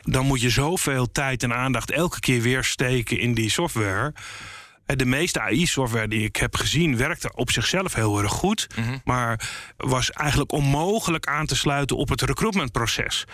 dan 0.00 0.26
moet 0.26 0.40
je 0.40 0.50
zoveel 0.50 1.12
tijd 1.12 1.42
en 1.42 1.54
aandacht 1.54 1.90
elke 1.90 2.20
keer 2.20 2.40
weer 2.40 2.64
steken 2.64 3.18
in 3.18 3.34
die 3.34 3.50
software. 3.50 4.12
Eh, 4.86 4.96
De 4.96 5.04
meeste 5.06 5.40
AI-software 5.40 6.08
die 6.08 6.24
ik 6.24 6.36
heb 6.36 6.56
gezien 6.56 6.96
werkte 6.96 7.32
op 7.34 7.50
zichzelf 7.50 7.94
heel 7.94 8.18
erg 8.18 8.32
goed, 8.32 8.66
maar 9.04 9.50
was 9.76 10.10
eigenlijk 10.10 10.52
onmogelijk 10.52 11.26
aan 11.26 11.46
te 11.46 11.56
sluiten 11.56 11.96
op 11.96 12.08
het 12.08 12.22
recruitmentproces. 12.22 13.24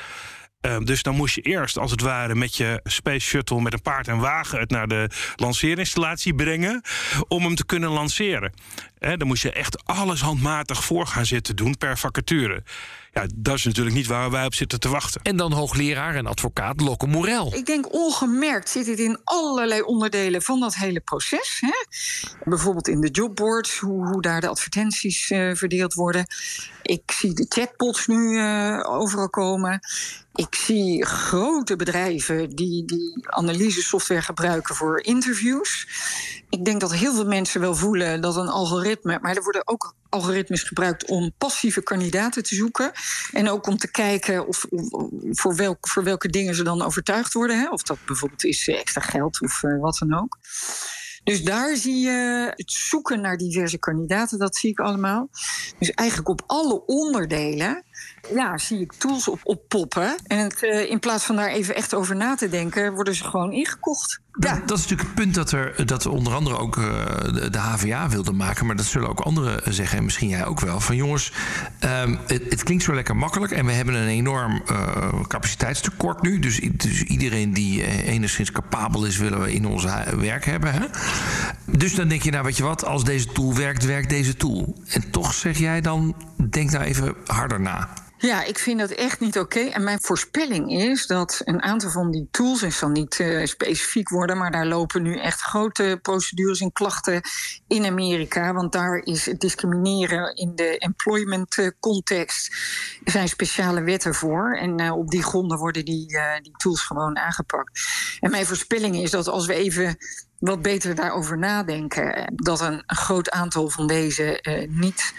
Eh, 0.61 0.77
dus 0.85 1.03
dan 1.03 1.15
moest 1.15 1.35
je 1.35 1.41
eerst, 1.41 1.79
als 1.79 1.91
het 1.91 2.01
ware, 2.01 2.35
met 2.35 2.57
je 2.57 2.81
Space 2.85 3.27
Shuttle 3.27 3.61
met 3.61 3.73
een 3.73 3.83
paard 3.83 4.09
en 4.09 4.19
wagen 4.19 4.61
het 4.61 4.71
naar 4.71 4.89
de 4.89 5.11
lanceerinstallatie 5.37 6.35
brengen 6.35 6.83
om 7.29 7.45
hem 7.45 7.55
te 7.55 7.67
kunnen 7.67 7.91
lanceren. 7.91 8.53
Dan 8.99 9.27
moest 9.27 9.43
je 9.43 9.53
echt 9.53 9.85
alles 9.85 10.21
handmatig 10.21 10.85
voor 10.85 11.07
gaan 11.07 11.27
zitten 11.27 11.57
doen 11.57 11.77
per 11.77 11.99
vacature. 11.99 12.63
Ja, 13.13 13.27
dat 13.35 13.55
is 13.55 13.65
natuurlijk 13.65 13.97
niet 13.97 14.07
waar 14.07 14.31
wij 14.31 14.45
op 14.45 14.55
zitten 14.55 14.81
te 14.81 14.89
wachten. 14.89 15.23
En 15.23 15.37
dan 15.37 15.53
hoogleraar 15.53 16.15
en 16.15 16.27
advocaat 16.27 16.81
Lokke 16.81 17.07
Morel. 17.07 17.55
Ik 17.55 17.67
denk 17.67 17.93
ongemerkt 17.93 18.69
zit 18.69 18.85
dit 18.85 18.99
in 18.99 19.19
allerlei 19.25 19.83
onderdelen 19.83 20.43
van 20.43 20.61
dat 20.61 20.75
hele 20.75 21.01
proces. 21.01 21.59
Hè? 21.61 22.01
Bijvoorbeeld 22.45 22.89
in 22.89 23.01
de 23.01 23.11
jobboards, 23.11 23.79
hoe, 23.79 24.07
hoe 24.07 24.23
daar 24.23 24.41
de 24.41 24.49
advertenties 24.49 25.31
eh, 25.31 25.55
verdeeld 25.55 25.95
worden. 25.95 26.27
Ik 26.83 27.11
zie 27.13 27.35
de 27.35 27.47
chatbots 27.49 28.07
nu 28.07 28.39
eh, 28.39 28.81
overal 28.85 29.31
komen. 29.31 29.81
Ik 30.35 30.55
zie 30.55 31.05
grote 31.07 31.77
bedrijven 31.77 32.57
die, 32.57 32.85
die 32.85 33.27
analysesoftware 33.27 34.23
gebruiken 34.23 34.75
voor 34.75 35.03
interviews. 35.03 35.87
Ik 36.51 36.65
denk 36.65 36.81
dat 36.81 36.93
heel 36.93 37.15
veel 37.15 37.27
mensen 37.27 37.61
wel 37.61 37.75
voelen 37.75 38.21
dat 38.21 38.37
een 38.37 38.49
algoritme, 38.49 39.19
maar 39.23 39.37
er 39.37 39.43
worden 39.43 39.69
ook 39.69 39.95
algoritmes 40.09 40.63
gebruikt 40.63 41.07
om 41.07 41.33
passieve 41.39 41.83
kandidaten 41.83 42.43
te 42.43 42.55
zoeken. 42.55 42.93
En 43.33 43.49
ook 43.49 43.67
om 43.67 43.77
te 43.77 43.91
kijken 43.91 44.47
of, 44.47 44.67
voor, 45.31 45.57
welk, 45.57 45.89
voor 45.89 46.05
welke 46.05 46.29
dingen 46.29 46.55
ze 46.55 46.63
dan 46.63 46.83
overtuigd 46.83 47.33
worden. 47.33 47.59
Hè? 47.59 47.69
Of 47.69 47.83
dat 47.83 47.99
bijvoorbeeld 48.07 48.45
is 48.45 48.69
eh, 48.69 48.79
extra 48.79 49.01
geld 49.01 49.41
of 49.41 49.63
eh, 49.63 49.81
wat 49.81 49.97
dan 49.99 50.21
ook. 50.21 50.39
Dus 51.25 51.43
daar 51.43 51.77
zie 51.77 51.99
je 51.99 52.53
het 52.57 52.73
zoeken 52.73 53.21
naar 53.21 53.37
diverse 53.37 53.79
kandidaten, 53.79 54.39
dat 54.39 54.57
zie 54.57 54.71
ik 54.71 54.81
allemaal. 54.81 55.29
Dus 55.79 55.91
eigenlijk 55.91 56.29
op 56.29 56.43
alle 56.47 56.87
onderdelen 56.87 57.85
ja, 58.35 58.59
zie 58.59 58.81
ik 58.81 58.93
tools 58.93 59.29
op, 59.29 59.41
oppoppen. 59.43 60.15
En 60.27 60.39
het, 60.39 60.63
eh, 60.63 60.91
in 60.91 60.99
plaats 60.99 61.25
van 61.25 61.37
daar 61.37 61.49
even 61.49 61.75
echt 61.75 61.95
over 61.95 62.17
na 62.17 62.35
te 62.35 62.49
denken, 62.49 62.93
worden 62.93 63.15
ze 63.15 63.25
gewoon 63.25 63.53
ingekocht. 63.53 64.21
Ja. 64.41 64.63
dat 64.67 64.79
is 64.79 64.83
natuurlijk 64.83 65.09
het 65.09 65.15
punt 65.15 65.35
dat 65.35 65.53
er 65.53 65.87
dat 65.87 66.07
onder 66.07 66.35
andere 66.35 66.59
ook 66.59 66.77
eh, 66.77 66.85
de, 67.51 67.59
HVA 67.59 68.09
wilde 68.09 68.33
maken. 68.33 68.67
Maar 68.67 68.77
dat 68.77 68.87
zullen 68.87 69.09
ook 69.09 69.21
anderen 69.21 69.75
zeggen, 69.75 69.99
en 69.99 70.05
misschien 70.05 70.29
jij 70.29 70.47
ook 70.47 70.61
wel. 70.61 70.81
Van 70.81 70.97
jongens, 70.97 71.33
ehm, 71.79 72.17
het, 72.27 72.43
het 72.49 72.63
klinkt 72.63 72.85
zo 72.85 72.95
lekker 72.95 73.17
makkelijk. 73.17 73.53
En 73.53 73.67
we 73.67 73.73
hebben 73.73 73.95
een 73.95 74.09
enorm 74.09 74.63
eh, 74.67 75.21
capaciteitstekort 75.27 76.23
nu. 76.23 76.39
Dus, 76.39 76.61
dus 76.73 77.03
iedereen 77.03 77.53
die 77.53 77.83
eh, 77.83 78.09
enigszins 78.09 78.53
capabel 78.53 79.05
is, 79.05 79.17
willen 79.17 79.41
we 79.41 79.53
in 79.53 79.67
ons 79.67 79.85
werk 80.17 80.45
hebben. 80.45 80.73
Hè? 80.73 80.87
Dus 81.65 81.95
dan 81.95 82.09
denk 82.09 82.23
je, 82.23 82.31
nou 82.31 82.45
weet 82.45 82.57
je 82.57 82.63
wat, 82.63 82.85
als 82.85 83.05
deze 83.05 83.27
tool 83.27 83.55
werkt, 83.55 83.85
werkt 83.85 84.09
deze 84.09 84.37
tool. 84.37 84.83
En 84.89 85.11
toch 85.11 85.35
zeg 85.35 85.59
jij 85.59 85.81
dan, 85.81 86.15
denk 86.51 86.71
nou 86.71 86.85
even 86.85 87.15
harder 87.27 87.61
na. 87.61 87.89
Ja, 88.23 88.45
ik 88.45 88.59
vind 88.59 88.79
dat 88.79 88.91
echt 88.91 89.21
niet 89.21 89.39
oké. 89.39 89.61
En 89.61 89.85
mijn 89.85 90.01
voorspelling 90.01 90.71
is 90.73 91.07
dat 91.07 91.41
een 91.45 91.63
aantal 91.63 91.91
van 91.91 92.11
die 92.11 92.29
tools, 92.31 92.63
en 92.63 92.73
zal 92.73 92.89
niet 92.89 93.21
eh, 93.21 93.47
specifiek 93.47 94.09
worden, 94.09 94.37
maar 94.37 94.51
daar 94.51 94.67
lopen 94.67 95.03
nu 95.03 95.19
echt 95.19 95.41
grote 95.41 95.99
procedures 96.03 96.61
en 96.61 96.73
klachten 96.73 97.21
in 97.69 97.87
Amerika. 97.87 98.53
Want 98.53 98.73
daar 98.73 98.97
is 98.97 99.27
het 99.27 99.41
discrimineren 99.41 100.35
in 100.35 100.53
de 100.55 100.79
employment 100.79 101.59
eh, 101.59 101.69
context. 101.79 102.55
Er 103.05 103.13
zijn 103.13 103.29
speciale 103.29 103.83
wetten 103.83 104.15
voor. 104.15 104.57
En 104.57 104.77
eh, 104.77 104.97
op 104.97 105.09
die 105.09 105.23
gronden 105.23 105.59
worden 105.59 105.85
die, 105.85 106.07
die 106.43 106.57
tools 106.57 106.81
gewoon 106.81 107.19
aangepakt. 107.19 107.81
En 108.21 108.31
mijn 108.31 108.47
voorspelling 108.47 108.97
is 108.97 109.11
dat 109.11 109.29
als 109.29 109.47
we 109.47 109.55
even 109.55 109.97
wat 110.41 110.63
beter 110.63 110.95
daarover 110.95 111.39
nadenken. 111.39 112.33
Dat 112.35 112.61
een 112.61 112.83
groot 112.87 113.31
aantal 113.31 113.71
van 113.71 113.87
deze 113.87 114.41
eh, 114.41 114.69
niet 114.69 115.15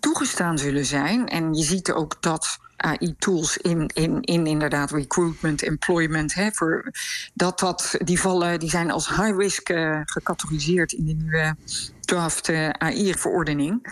toegestaan 0.00 0.58
zullen 0.58 0.84
zijn. 0.84 1.28
En 1.28 1.54
je 1.54 1.62
ziet 1.62 1.92
ook 1.92 2.16
dat 2.20 2.58
AI-tools 2.76 3.56
in, 3.56 3.90
in, 3.94 4.20
in 4.20 4.46
inderdaad 4.46 4.90
recruitment, 4.90 5.62
employment, 5.62 6.34
hè, 6.34 6.48
voor, 6.52 6.90
dat, 7.34 7.58
dat 7.58 7.94
die 7.98 8.20
vallen, 8.20 8.60
die 8.60 8.70
zijn 8.70 8.90
als 8.90 9.08
high 9.08 9.36
risk 9.36 9.68
eh, 9.68 10.00
gecategoriseerd 10.04 10.92
in 10.92 11.06
de 11.06 11.14
nieuwe 11.14 11.56
draft 12.00 12.48
eh, 12.48 12.68
AI-verordening. 12.68 13.86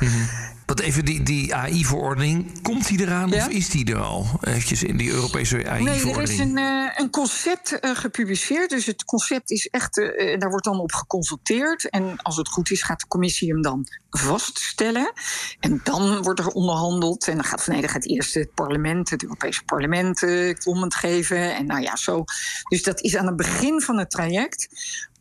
Want 0.73 0.85
even 0.85 1.05
die, 1.05 1.23
die 1.23 1.55
AI-verordening, 1.55 2.63
komt 2.63 2.87
die 2.87 3.01
eraan 3.01 3.29
Ja? 3.29 3.47
of 3.47 3.49
is 3.49 3.69
die 3.69 3.93
er 3.93 4.01
al? 4.01 4.27
Eventjes 4.41 4.83
in 4.83 4.97
die 4.97 5.11
Europese 5.11 5.57
Nee, 5.57 5.65
er 5.65 5.71
AI-verordening. 5.71 6.29
is 6.29 6.39
een, 6.39 6.59
eh, 6.59 6.91
een 6.95 7.11
concept 7.11 7.79
eh, 7.79 7.97
gepubliceerd. 7.97 8.71
Dus 8.71 8.87
het 8.87 9.05
concept 9.05 9.51
is 9.51 9.67
echt, 9.67 9.99
eh, 9.99 10.39
daar 10.39 10.51
wordt 10.51 10.65
dan 10.65 10.79
op 10.79 10.93
geconsulteerd. 10.93 11.91
En 11.91 12.17
als 12.23 12.37
het 12.37 12.49
goed 12.49 12.71
is, 12.71 12.83
gaat 12.83 13.01
de 13.01 13.07
commissie 13.07 13.53
hem 13.53 13.63
dan 13.63 13.87
vaststellen. 14.11 15.13
En 15.61 15.81
dan 15.85 16.23
wordt 16.23 16.41
er 16.41 16.49
onderhandeld. 16.49 17.29
En 17.29 17.35
dan 17.35 17.45
gaat, 17.45 17.67
nee, 17.67 17.81
dan 17.81 17.91
gaat 17.91 18.07
eerst 18.07 18.35
het 18.35 18.55
parlement, 18.55 19.11
het 19.11 19.23
Europese 19.23 19.65
parlement, 19.65 20.27
comment 20.65 20.95
geven. 20.95 21.55
En 21.55 21.67
nou 21.67 21.81
ja, 21.81 21.97
zo. 21.97 22.25
Dus 22.69 22.83
dat 22.83 23.01
is 23.01 23.17
aan 23.17 23.27
het 23.27 23.37
begin 23.37 23.81
van 23.81 23.99
het 23.99 24.11
traject. 24.11 24.69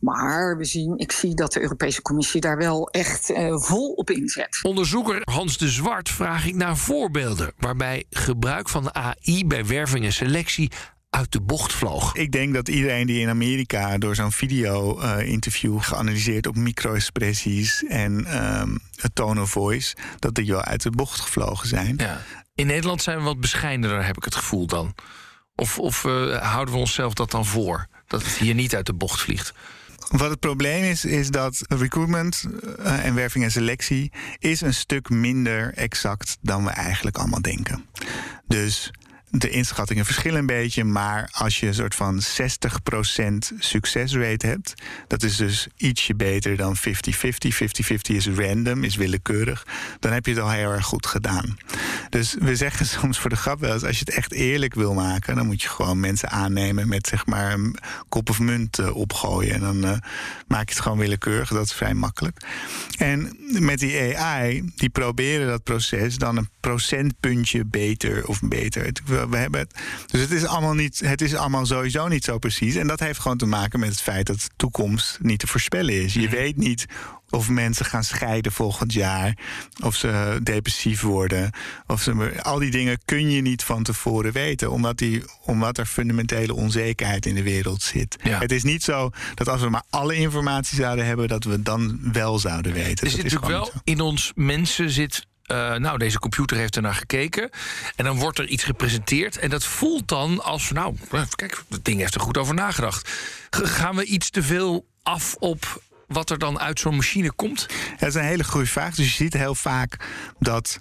Maar 0.02 0.56
we 0.56 0.64
zien, 0.64 0.98
ik 0.98 1.12
zie 1.12 1.34
dat 1.34 1.52
de 1.52 1.60
Europese 1.60 2.02
Commissie 2.02 2.40
daar 2.40 2.56
wel 2.56 2.88
echt 2.88 3.30
eh, 3.30 3.56
vol 3.56 3.92
op 3.92 4.10
inzet. 4.10 4.58
Onderzoeker 4.62 5.20
Hans 5.24 5.58
de 5.58 5.68
Zwart 5.68 6.08
vraag 6.08 6.46
ik 6.46 6.54
naar 6.54 6.76
voorbeelden 6.76 7.52
waarbij 7.58 8.04
gebruik 8.10 8.68
van 8.68 8.94
AI 8.94 9.46
bij 9.46 9.66
werving 9.66 10.04
en 10.04 10.12
selectie 10.12 10.70
uit 11.10 11.32
de 11.32 11.40
bocht 11.40 11.72
vloog. 11.72 12.14
Ik 12.14 12.32
denk 12.32 12.54
dat 12.54 12.68
iedereen 12.68 13.06
die 13.06 13.20
in 13.20 13.28
Amerika 13.28 13.98
door 13.98 14.14
zo'n 14.14 14.32
video-interview 14.32 15.80
geanalyseerd 15.80 16.46
op 16.46 16.56
micro-expressies 16.56 17.84
en 17.84 18.24
ehm 18.24 18.76
het 18.96 19.14
tone 19.14 19.40
of 19.40 19.50
voice, 19.50 19.96
dat 20.18 20.34
die 20.34 20.46
wel 20.46 20.62
uit 20.62 20.82
de 20.82 20.90
bocht 20.90 21.20
gevlogen 21.20 21.68
zijn. 21.68 21.94
Ja. 21.96 22.20
In 22.54 22.66
Nederland 22.66 23.02
zijn 23.02 23.18
we 23.18 23.24
wat 23.24 23.40
bescheidener, 23.40 24.04
heb 24.04 24.16
ik 24.16 24.24
het 24.24 24.34
gevoel 24.34 24.66
dan. 24.66 24.94
Of, 25.54 25.78
of 25.78 26.04
eh, 26.04 26.52
houden 26.52 26.74
we 26.74 26.80
onszelf 26.80 27.14
dat 27.14 27.30
dan 27.30 27.46
voor? 27.46 27.86
Dat 28.06 28.22
het 28.22 28.32
hier 28.32 28.54
niet 28.54 28.74
uit 28.74 28.86
de 28.86 28.94
bocht 28.94 29.20
vliegt. 29.20 29.54
Wat 30.12 30.30
het 30.30 30.40
probleem 30.40 30.82
is, 30.82 31.04
is 31.04 31.30
dat 31.30 31.64
recruitment 31.68 32.44
eh, 32.78 33.04
en 33.04 33.14
werving 33.14 33.44
en 33.44 33.50
selectie 33.50 34.12
is 34.38 34.60
een 34.60 34.74
stuk 34.74 35.10
minder 35.10 35.74
exact 35.74 36.38
dan 36.40 36.64
we 36.64 36.70
eigenlijk 36.70 37.16
allemaal 37.16 37.42
denken. 37.42 37.84
Dus 38.46 38.90
de 39.34 39.50
inschattingen 39.50 40.04
verschillen 40.04 40.38
een 40.38 40.46
beetje, 40.46 40.84
maar 40.84 41.28
als 41.32 41.60
je 41.60 41.66
een 41.66 41.74
soort 41.74 41.94
van 41.94 42.20
60% 42.20 42.24
succesrate 43.58 44.46
hebt, 44.46 44.74
dat 45.06 45.22
is 45.22 45.36
dus 45.36 45.68
ietsje 45.76 46.14
beter 46.14 46.56
dan 46.56 46.76
50-50. 46.76 46.80
50-50 46.80 46.86
is 48.06 48.28
random, 48.28 48.84
is 48.84 48.96
willekeurig. 48.96 49.66
Dan 49.98 50.12
heb 50.12 50.26
je 50.26 50.32
het 50.32 50.40
al 50.40 50.50
heel 50.50 50.70
erg 50.70 50.84
goed 50.84 51.06
gedaan. 51.06 51.56
Dus 52.08 52.36
we 52.38 52.56
zeggen 52.56 52.86
soms 53.00 53.18
voor 53.18 53.30
de 53.30 53.36
grap 53.36 53.60
wel 53.60 53.72
eens, 53.72 53.84
als 53.84 53.98
je 53.98 54.04
het 54.04 54.14
echt 54.14 54.32
eerlijk 54.32 54.74
wil 54.74 54.94
maken, 54.94 55.36
dan 55.36 55.46
moet 55.46 55.62
je 55.62 55.68
gewoon 55.68 56.00
mensen 56.00 56.30
aannemen 56.30 56.88
met 56.88 57.06
zeg 57.06 57.26
maar 57.26 57.52
een 57.52 57.76
kop 58.08 58.30
of 58.30 58.38
munt 58.38 58.78
uh, 58.78 58.96
opgooien. 58.96 59.54
En 59.54 59.60
dan 59.60 59.84
uh, 59.84 59.96
maak 60.46 60.68
je 60.68 60.74
het 60.74 60.82
gewoon 60.82 60.98
willekeurig. 60.98 61.48
Dat 61.48 61.64
is 61.64 61.72
vrij 61.72 61.94
makkelijk. 61.94 62.46
En 62.98 63.36
met 63.60 63.78
die 63.78 64.18
AI, 64.18 64.72
die 64.76 64.90
proberen 64.90 65.46
dat 65.46 65.62
proces 65.62 66.16
dan 66.16 66.36
een 66.36 66.48
procentpuntje 66.60 67.64
beter 67.64 68.26
of 68.26 68.40
beter. 68.42 68.92
We 69.28 69.36
hebben 69.36 69.60
het. 69.60 69.74
Dus 70.06 70.20
het 70.20 70.30
is 70.30 70.44
allemaal 70.44 70.74
niet, 70.74 71.00
het 71.04 71.20
is 71.20 71.34
allemaal 71.34 71.66
sowieso 71.66 72.08
niet 72.08 72.24
zo 72.24 72.38
precies. 72.38 72.74
En 72.74 72.86
dat 72.86 73.00
heeft 73.00 73.18
gewoon 73.18 73.36
te 73.36 73.46
maken 73.46 73.80
met 73.80 73.88
het 73.88 74.00
feit 74.00 74.26
dat 74.26 74.40
de 74.40 74.48
toekomst 74.56 75.18
niet 75.22 75.38
te 75.38 75.46
voorspellen 75.46 76.02
is. 76.02 76.14
Je 76.14 76.28
weet 76.28 76.56
niet 76.56 76.86
of 77.32 77.48
mensen 77.48 77.84
gaan 77.84 78.04
scheiden 78.04 78.52
volgend 78.52 78.92
jaar. 78.92 79.36
Of 79.82 79.94
ze 79.94 80.40
depressief 80.42 81.00
worden. 81.00 81.50
Of 81.86 82.02
ze, 82.02 82.42
al 82.42 82.58
die 82.58 82.70
dingen 82.70 82.98
kun 83.04 83.30
je 83.30 83.40
niet 83.40 83.64
van 83.64 83.82
tevoren 83.82 84.32
weten. 84.32 84.70
Omdat, 84.70 84.98
die, 84.98 85.24
omdat 85.44 85.78
er 85.78 85.86
fundamentele 85.86 86.54
onzekerheid 86.54 87.26
in 87.26 87.34
de 87.34 87.42
wereld 87.42 87.82
zit. 87.82 88.16
Het 88.22 88.52
is 88.52 88.62
niet 88.62 88.82
zo 88.82 89.10
dat 89.34 89.48
als 89.48 89.60
we 89.60 89.68
maar 89.68 89.84
alle 89.90 90.14
informatie 90.14 90.78
zouden 90.78 91.06
hebben, 91.06 91.28
dat 91.28 91.44
we 91.44 91.62
dan 91.62 91.98
wel 92.12 92.38
zouden 92.38 92.72
weten. 92.72 93.06
Er 93.06 93.12
zit 93.12 93.22
natuurlijk 93.22 93.50
wel 93.50 93.70
in 93.84 94.00
ons 94.00 94.32
mensen 94.34 94.90
zit 94.90 95.26
uh, 95.46 95.74
nou, 95.74 95.98
deze 95.98 96.18
computer 96.18 96.56
heeft 96.56 96.76
er 96.76 96.82
naar 96.82 96.94
gekeken. 96.94 97.50
En 97.96 98.04
dan 98.04 98.18
wordt 98.18 98.38
er 98.38 98.46
iets 98.46 98.64
gepresenteerd. 98.64 99.38
En 99.38 99.50
dat 99.50 99.64
voelt 99.64 100.08
dan 100.08 100.42
als, 100.42 100.70
nou, 100.70 100.94
kijk, 101.34 101.62
dat 101.68 101.84
ding 101.84 102.00
heeft 102.00 102.14
er 102.14 102.20
goed 102.20 102.38
over 102.38 102.54
nagedacht. 102.54 103.10
Gaan 103.50 103.96
we 103.96 104.04
iets 104.04 104.30
te 104.30 104.42
veel 104.42 104.86
af 105.02 105.34
op 105.38 105.82
wat 106.06 106.30
er 106.30 106.38
dan 106.38 106.60
uit 106.60 106.80
zo'n 106.80 106.96
machine 106.96 107.32
komt? 107.32 107.66
dat 107.98 108.08
is 108.08 108.14
een 108.14 108.24
hele 108.24 108.44
goede 108.44 108.66
vraag. 108.66 108.94
Dus 108.94 109.06
je 109.06 109.24
ziet 109.24 109.32
heel 109.32 109.54
vaak 109.54 110.06
dat 110.38 110.78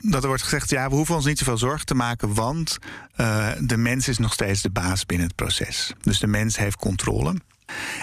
dat 0.00 0.22
er 0.22 0.28
wordt 0.28 0.42
gezegd: 0.42 0.70
ja, 0.70 0.88
we 0.88 0.94
hoeven 0.94 1.14
ons 1.14 1.24
niet 1.24 1.38
zoveel 1.38 1.58
zorgen 1.58 1.86
te 1.86 1.94
maken, 1.94 2.34
want 2.34 2.78
uh, 3.16 3.50
de 3.60 3.76
mens 3.76 4.08
is 4.08 4.18
nog 4.18 4.32
steeds 4.32 4.62
de 4.62 4.70
baas 4.70 5.06
binnen 5.06 5.26
het 5.26 5.36
proces. 5.36 5.92
Dus 6.00 6.18
de 6.18 6.26
mens 6.26 6.56
heeft 6.56 6.76
controle. 6.76 7.34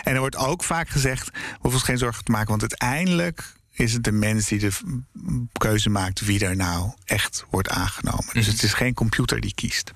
En 0.04 0.14
er 0.14 0.20
wordt 0.20 0.36
ook 0.36 0.64
vaak 0.64 0.90
gezegd: 0.90 1.30
we 1.30 1.40
hoeven 1.52 1.80
ons 1.80 1.84
geen 1.84 1.98
zorgen 1.98 2.24
te 2.24 2.32
maken, 2.32 2.50
want 2.50 2.62
uiteindelijk 2.62 3.54
is 3.76 3.94
het 3.94 4.04
de 4.04 4.12
mens 4.12 4.48
die 4.48 4.60
de 4.60 4.72
keuze 5.58 5.90
maakt 5.90 6.26
wie 6.26 6.46
er 6.46 6.56
nou 6.56 6.92
echt 7.06 7.46
wordt 7.50 7.70
aangenomen. 7.70 8.34
Dus 8.34 8.46
mhm. 8.46 8.56
het 8.56 8.64
is 8.64 8.74
geen 8.74 8.94
computer 8.94 9.40
die 9.42 9.54
kiest. 9.54 9.94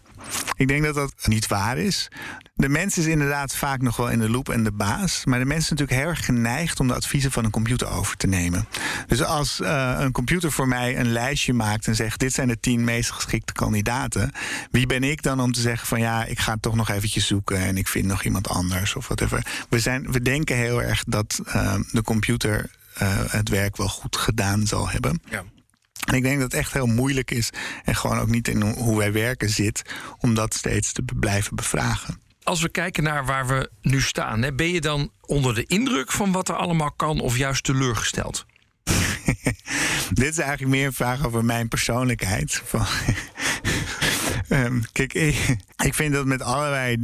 Ik 0.55 0.67
denk 0.67 0.83
dat 0.83 0.95
dat 0.95 1.13
niet 1.27 1.47
waar 1.47 1.77
is. 1.77 2.07
De 2.55 2.69
mens 2.69 2.97
is 2.97 3.05
inderdaad 3.05 3.55
vaak 3.55 3.81
nog 3.81 3.95
wel 3.95 4.09
in 4.09 4.19
de 4.19 4.29
loop 4.29 4.49
en 4.49 4.63
de 4.63 4.71
baas. 4.71 5.25
Maar 5.25 5.39
de 5.39 5.45
mens 5.45 5.63
is 5.63 5.69
natuurlijk 5.69 5.99
heel 5.99 6.09
erg 6.09 6.25
geneigd 6.25 6.79
om 6.79 6.87
de 6.87 6.93
adviezen 6.93 7.31
van 7.31 7.45
een 7.45 7.51
computer 7.51 7.87
over 7.87 8.17
te 8.17 8.27
nemen. 8.27 8.67
Dus 9.07 9.23
als 9.23 9.59
uh, 9.59 9.95
een 9.99 10.11
computer 10.11 10.51
voor 10.51 10.67
mij 10.67 10.99
een 10.99 11.11
lijstje 11.11 11.53
maakt 11.53 11.87
en 11.87 11.95
zegt: 11.95 12.19
Dit 12.19 12.33
zijn 12.33 12.47
de 12.47 12.59
tien 12.59 12.83
meest 12.83 13.11
geschikte 13.11 13.53
kandidaten. 13.53 14.31
Wie 14.71 14.85
ben 14.85 15.03
ik 15.03 15.23
dan 15.23 15.39
om 15.39 15.51
te 15.51 15.61
zeggen: 15.61 15.87
van 15.87 15.99
ja, 15.99 16.25
ik 16.25 16.39
ga 16.39 16.57
toch 16.59 16.75
nog 16.75 16.89
eventjes 16.89 17.27
zoeken 17.27 17.57
en 17.57 17.77
ik 17.77 17.87
vind 17.87 18.05
nog 18.05 18.23
iemand 18.23 18.47
anders 18.47 18.95
of 18.95 19.05
whatever. 19.05 19.45
We, 19.69 19.79
zijn, 19.79 20.11
we 20.11 20.21
denken 20.21 20.55
heel 20.55 20.81
erg 20.81 21.03
dat 21.07 21.41
uh, 21.47 21.75
de 21.91 22.01
computer 22.01 22.69
het 23.29 23.49
werk 23.49 23.77
wel 23.77 23.89
goed 23.89 24.15
gedaan 24.15 24.67
zal 24.67 24.89
hebben. 24.89 25.21
Ja. 25.29 25.43
En 26.09 26.15
ik 26.15 26.23
denk 26.23 26.39
dat 26.39 26.51
het 26.51 26.61
echt 26.61 26.73
heel 26.73 26.87
moeilijk 26.87 27.31
is 27.31 27.49
en 27.83 27.95
gewoon 27.95 28.19
ook 28.19 28.27
niet 28.27 28.47
in 28.47 28.61
hoe 28.61 28.97
wij 28.97 29.11
werken 29.11 29.49
zit 29.49 29.81
om 30.19 30.33
dat 30.33 30.53
steeds 30.53 30.91
te 30.91 31.03
blijven 31.19 31.55
bevragen. 31.55 32.19
Als 32.43 32.61
we 32.61 32.69
kijken 32.69 33.03
naar 33.03 33.25
waar 33.25 33.47
we 33.47 33.69
nu 33.81 34.01
staan, 34.01 34.41
hè, 34.41 34.53
ben 34.53 34.69
je 34.69 34.81
dan 34.81 35.11
onder 35.21 35.55
de 35.55 35.65
indruk 35.65 36.11
van 36.11 36.31
wat 36.31 36.49
er 36.49 36.55
allemaal 36.55 36.91
kan 36.91 37.19
of 37.19 37.37
juist 37.37 37.63
teleurgesteld? 37.63 38.45
Dit 40.13 40.31
is 40.31 40.37
eigenlijk 40.37 40.71
meer 40.71 40.85
een 40.85 40.93
vraag 40.93 41.25
over 41.25 41.45
mijn 41.45 41.67
persoonlijkheid. 41.67 42.61
Van 42.65 42.85
Um, 44.49 44.83
kijk, 44.91 45.13
ik, 45.13 45.55
ik, 45.87 45.93
vind 45.93 46.13
dat 46.13 46.25
met 46.25 46.41
allerlei. 46.41 46.97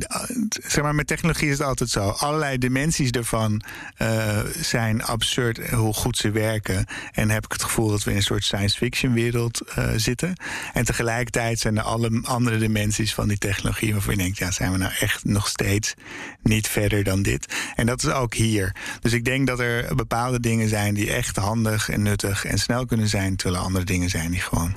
Zeg 0.49 0.83
maar, 0.83 0.95
met 0.95 1.07
technologie 1.07 1.49
is 1.49 1.57
het 1.57 1.67
altijd 1.67 1.89
zo. 1.89 2.09
Allerlei 2.09 2.57
dimensies 2.57 3.09
ervan 3.11 3.63
uh, 3.97 4.39
zijn 4.61 5.03
absurd 5.03 5.69
hoe 5.69 5.93
goed 5.93 6.17
ze 6.17 6.31
werken. 6.31 6.85
En 7.11 7.29
heb 7.29 7.45
ik 7.45 7.51
het 7.51 7.63
gevoel 7.63 7.89
dat 7.89 8.03
we 8.03 8.11
in 8.11 8.17
een 8.17 8.23
soort 8.23 8.43
science 8.43 8.77
fiction 8.77 9.13
wereld 9.13 9.61
uh, 9.79 9.89
zitten. 9.95 10.35
En 10.73 10.85
tegelijkertijd 10.85 11.59
zijn 11.59 11.77
er 11.77 11.83
alle 11.83 12.21
andere 12.23 12.57
dimensies 12.57 13.13
van 13.13 13.27
die 13.27 13.37
technologie 13.37 13.93
waarvan 13.93 14.15
je 14.15 14.21
denkt: 14.21 14.37
ja, 14.37 14.51
zijn 14.51 14.71
we 14.71 14.77
nou 14.77 14.93
echt 14.99 15.23
nog 15.23 15.47
steeds 15.47 15.93
niet 16.41 16.67
verder 16.67 17.03
dan 17.03 17.21
dit? 17.21 17.53
En 17.75 17.85
dat 17.85 18.03
is 18.03 18.09
ook 18.09 18.33
hier. 18.33 18.75
Dus 19.01 19.13
ik 19.13 19.25
denk 19.25 19.47
dat 19.47 19.59
er 19.59 19.95
bepaalde 19.95 20.39
dingen 20.39 20.69
zijn 20.69 20.93
die 20.93 21.13
echt 21.13 21.35
handig 21.35 21.89
en 21.89 22.01
nuttig 22.01 22.45
en 22.45 22.57
snel 22.57 22.85
kunnen 22.85 23.07
zijn, 23.07 23.35
terwijl 23.35 23.59
er 23.59 23.67
andere 23.67 23.85
dingen 23.85 24.09
zijn 24.09 24.31
die 24.31 24.41
gewoon 24.41 24.75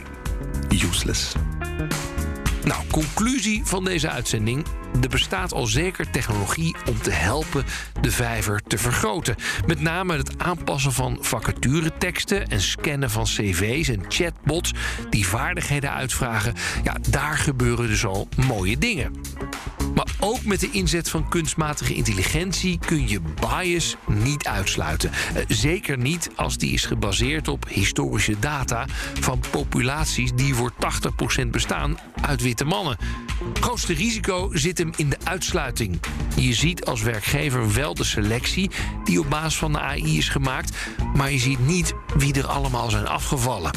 useless. 0.68 1.32
Nou, 2.68 2.82
conclusie 2.90 3.60
van 3.64 3.84
deze 3.84 4.08
uitzending. 4.08 4.66
Er 5.02 5.08
bestaat 5.08 5.52
al 5.52 5.66
zeker 5.66 6.10
technologie 6.10 6.76
om 6.88 7.02
te 7.02 7.10
helpen 7.10 7.64
de 8.00 8.10
vijver 8.10 8.62
te 8.66 8.78
vergroten. 8.78 9.34
Met 9.66 9.80
name 9.80 10.16
het 10.16 10.38
aanpassen 10.38 10.92
van 10.92 11.18
vacatureteksten 11.20 12.48
en 12.48 12.60
scannen 12.60 13.10
van 13.10 13.24
cv's 13.24 13.88
en 13.88 14.04
chatbots 14.08 14.72
die 15.10 15.26
vaardigheden 15.26 15.92
uitvragen. 15.92 16.54
Ja, 16.82 16.96
daar 17.10 17.36
gebeuren 17.36 17.86
dus 17.86 18.04
al 18.04 18.28
mooie 18.46 18.78
dingen. 18.78 19.12
Maar 19.94 20.10
ook 20.20 20.44
met 20.44 20.60
de 20.60 20.70
inzet 20.70 21.10
van 21.10 21.28
kunstmatige 21.28 21.94
intelligentie 21.94 22.78
kun 22.86 23.08
je 23.08 23.20
bias 23.40 23.96
niet 24.06 24.46
uitsluiten. 24.46 25.10
Eh, 25.10 25.42
zeker 25.48 25.98
niet 25.98 26.30
als 26.34 26.58
die 26.58 26.72
is 26.72 26.84
gebaseerd 26.84 27.48
op 27.48 27.68
historische 27.68 28.38
data 28.38 28.86
van 29.20 29.40
populaties 29.50 30.32
die 30.34 30.54
voor 30.54 30.72
80% 30.78 31.50
bestaan 31.50 31.98
uit 32.20 32.42
witte 32.42 32.64
mannen. 32.64 32.96
Het 33.48 33.58
grootste 33.58 33.94
risico 33.94 34.50
zit 34.52 34.78
hem 34.78 34.90
in 34.96 35.08
de 35.08 35.18
uitsluiting. 35.24 36.00
Je 36.36 36.54
ziet 36.54 36.84
als 36.84 37.02
werkgever 37.02 37.72
wel 37.72 37.94
de 37.94 38.04
selectie 38.04 38.70
die 39.04 39.20
op 39.20 39.30
basis 39.30 39.58
van 39.58 39.72
de 39.72 39.80
AI 39.80 40.18
is 40.18 40.28
gemaakt, 40.28 40.76
maar 41.14 41.32
je 41.32 41.38
ziet 41.38 41.66
niet 41.66 41.94
wie 42.16 42.34
er 42.34 42.46
allemaal 42.46 42.90
zijn 42.90 43.06
afgevallen 43.06 43.70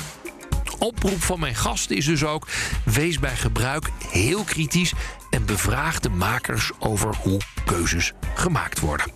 oproep 0.82 1.22
van 1.24 1.40
mijn 1.40 1.56
gasten 1.56 1.96
is 1.96 2.06
dus 2.06 2.24
ook: 2.24 2.48
wees 2.86 3.20
bij 3.20 3.36
gebruik 3.36 3.90
heel 4.10 4.44
kritisch 4.44 4.94
en 5.30 5.46
bevraag 5.46 6.00
de 6.00 6.10
makers 6.10 6.72
over 6.80 7.16
hoe 7.16 7.40
keuzes 7.66 8.14
gemaakt 8.36 8.80
worden. 8.80 9.12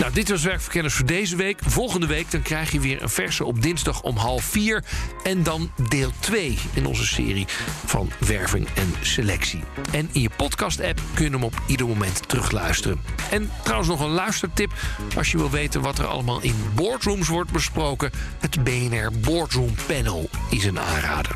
Nou, 0.00 0.12
dit 0.12 0.28
was 0.28 0.42
Werkverkenners 0.42 0.94
voor 0.94 1.06
deze 1.06 1.36
week. 1.36 1.58
Volgende 1.66 2.06
week 2.06 2.30
dan 2.30 2.42
krijg 2.42 2.72
je 2.72 2.80
weer 2.80 3.02
een 3.02 3.08
verse 3.08 3.44
op 3.44 3.62
dinsdag 3.62 4.02
om 4.02 4.16
half 4.16 4.44
vier. 4.44 4.84
En 5.22 5.42
dan 5.42 5.70
deel 5.88 6.10
2 6.18 6.58
in 6.74 6.86
onze 6.86 7.06
serie 7.06 7.46
van 7.86 8.10
werving 8.18 8.68
en 8.74 8.94
selectie. 9.00 9.60
En 9.92 10.08
in 10.12 10.20
je 10.20 10.30
podcast-app 10.36 11.00
kun 11.14 11.24
je 11.24 11.30
hem 11.30 11.44
op 11.44 11.54
ieder 11.66 11.86
moment 11.86 12.28
terugluisteren. 12.28 13.00
En 13.30 13.50
trouwens 13.62 13.88
nog 13.88 14.00
een 14.00 14.10
luistertip. 14.10 14.72
Als 15.16 15.30
je 15.30 15.38
wil 15.38 15.50
weten 15.50 15.80
wat 15.80 15.98
er 15.98 16.06
allemaal 16.06 16.40
in 16.40 16.56
boardrooms 16.74 17.28
wordt 17.28 17.52
besproken... 17.52 18.10
het 18.38 18.64
BNR 18.64 19.10
Boardroom 19.20 19.74
Panel 19.86 20.30
is 20.50 20.64
een 20.64 20.80
aanrader. 20.80 21.34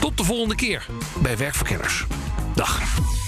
Tot 0.00 0.16
de 0.16 0.24
volgende 0.24 0.54
keer 0.54 0.86
bij 1.20 1.36
Werkverkenners. 1.36 2.04
Dag. 2.54 2.80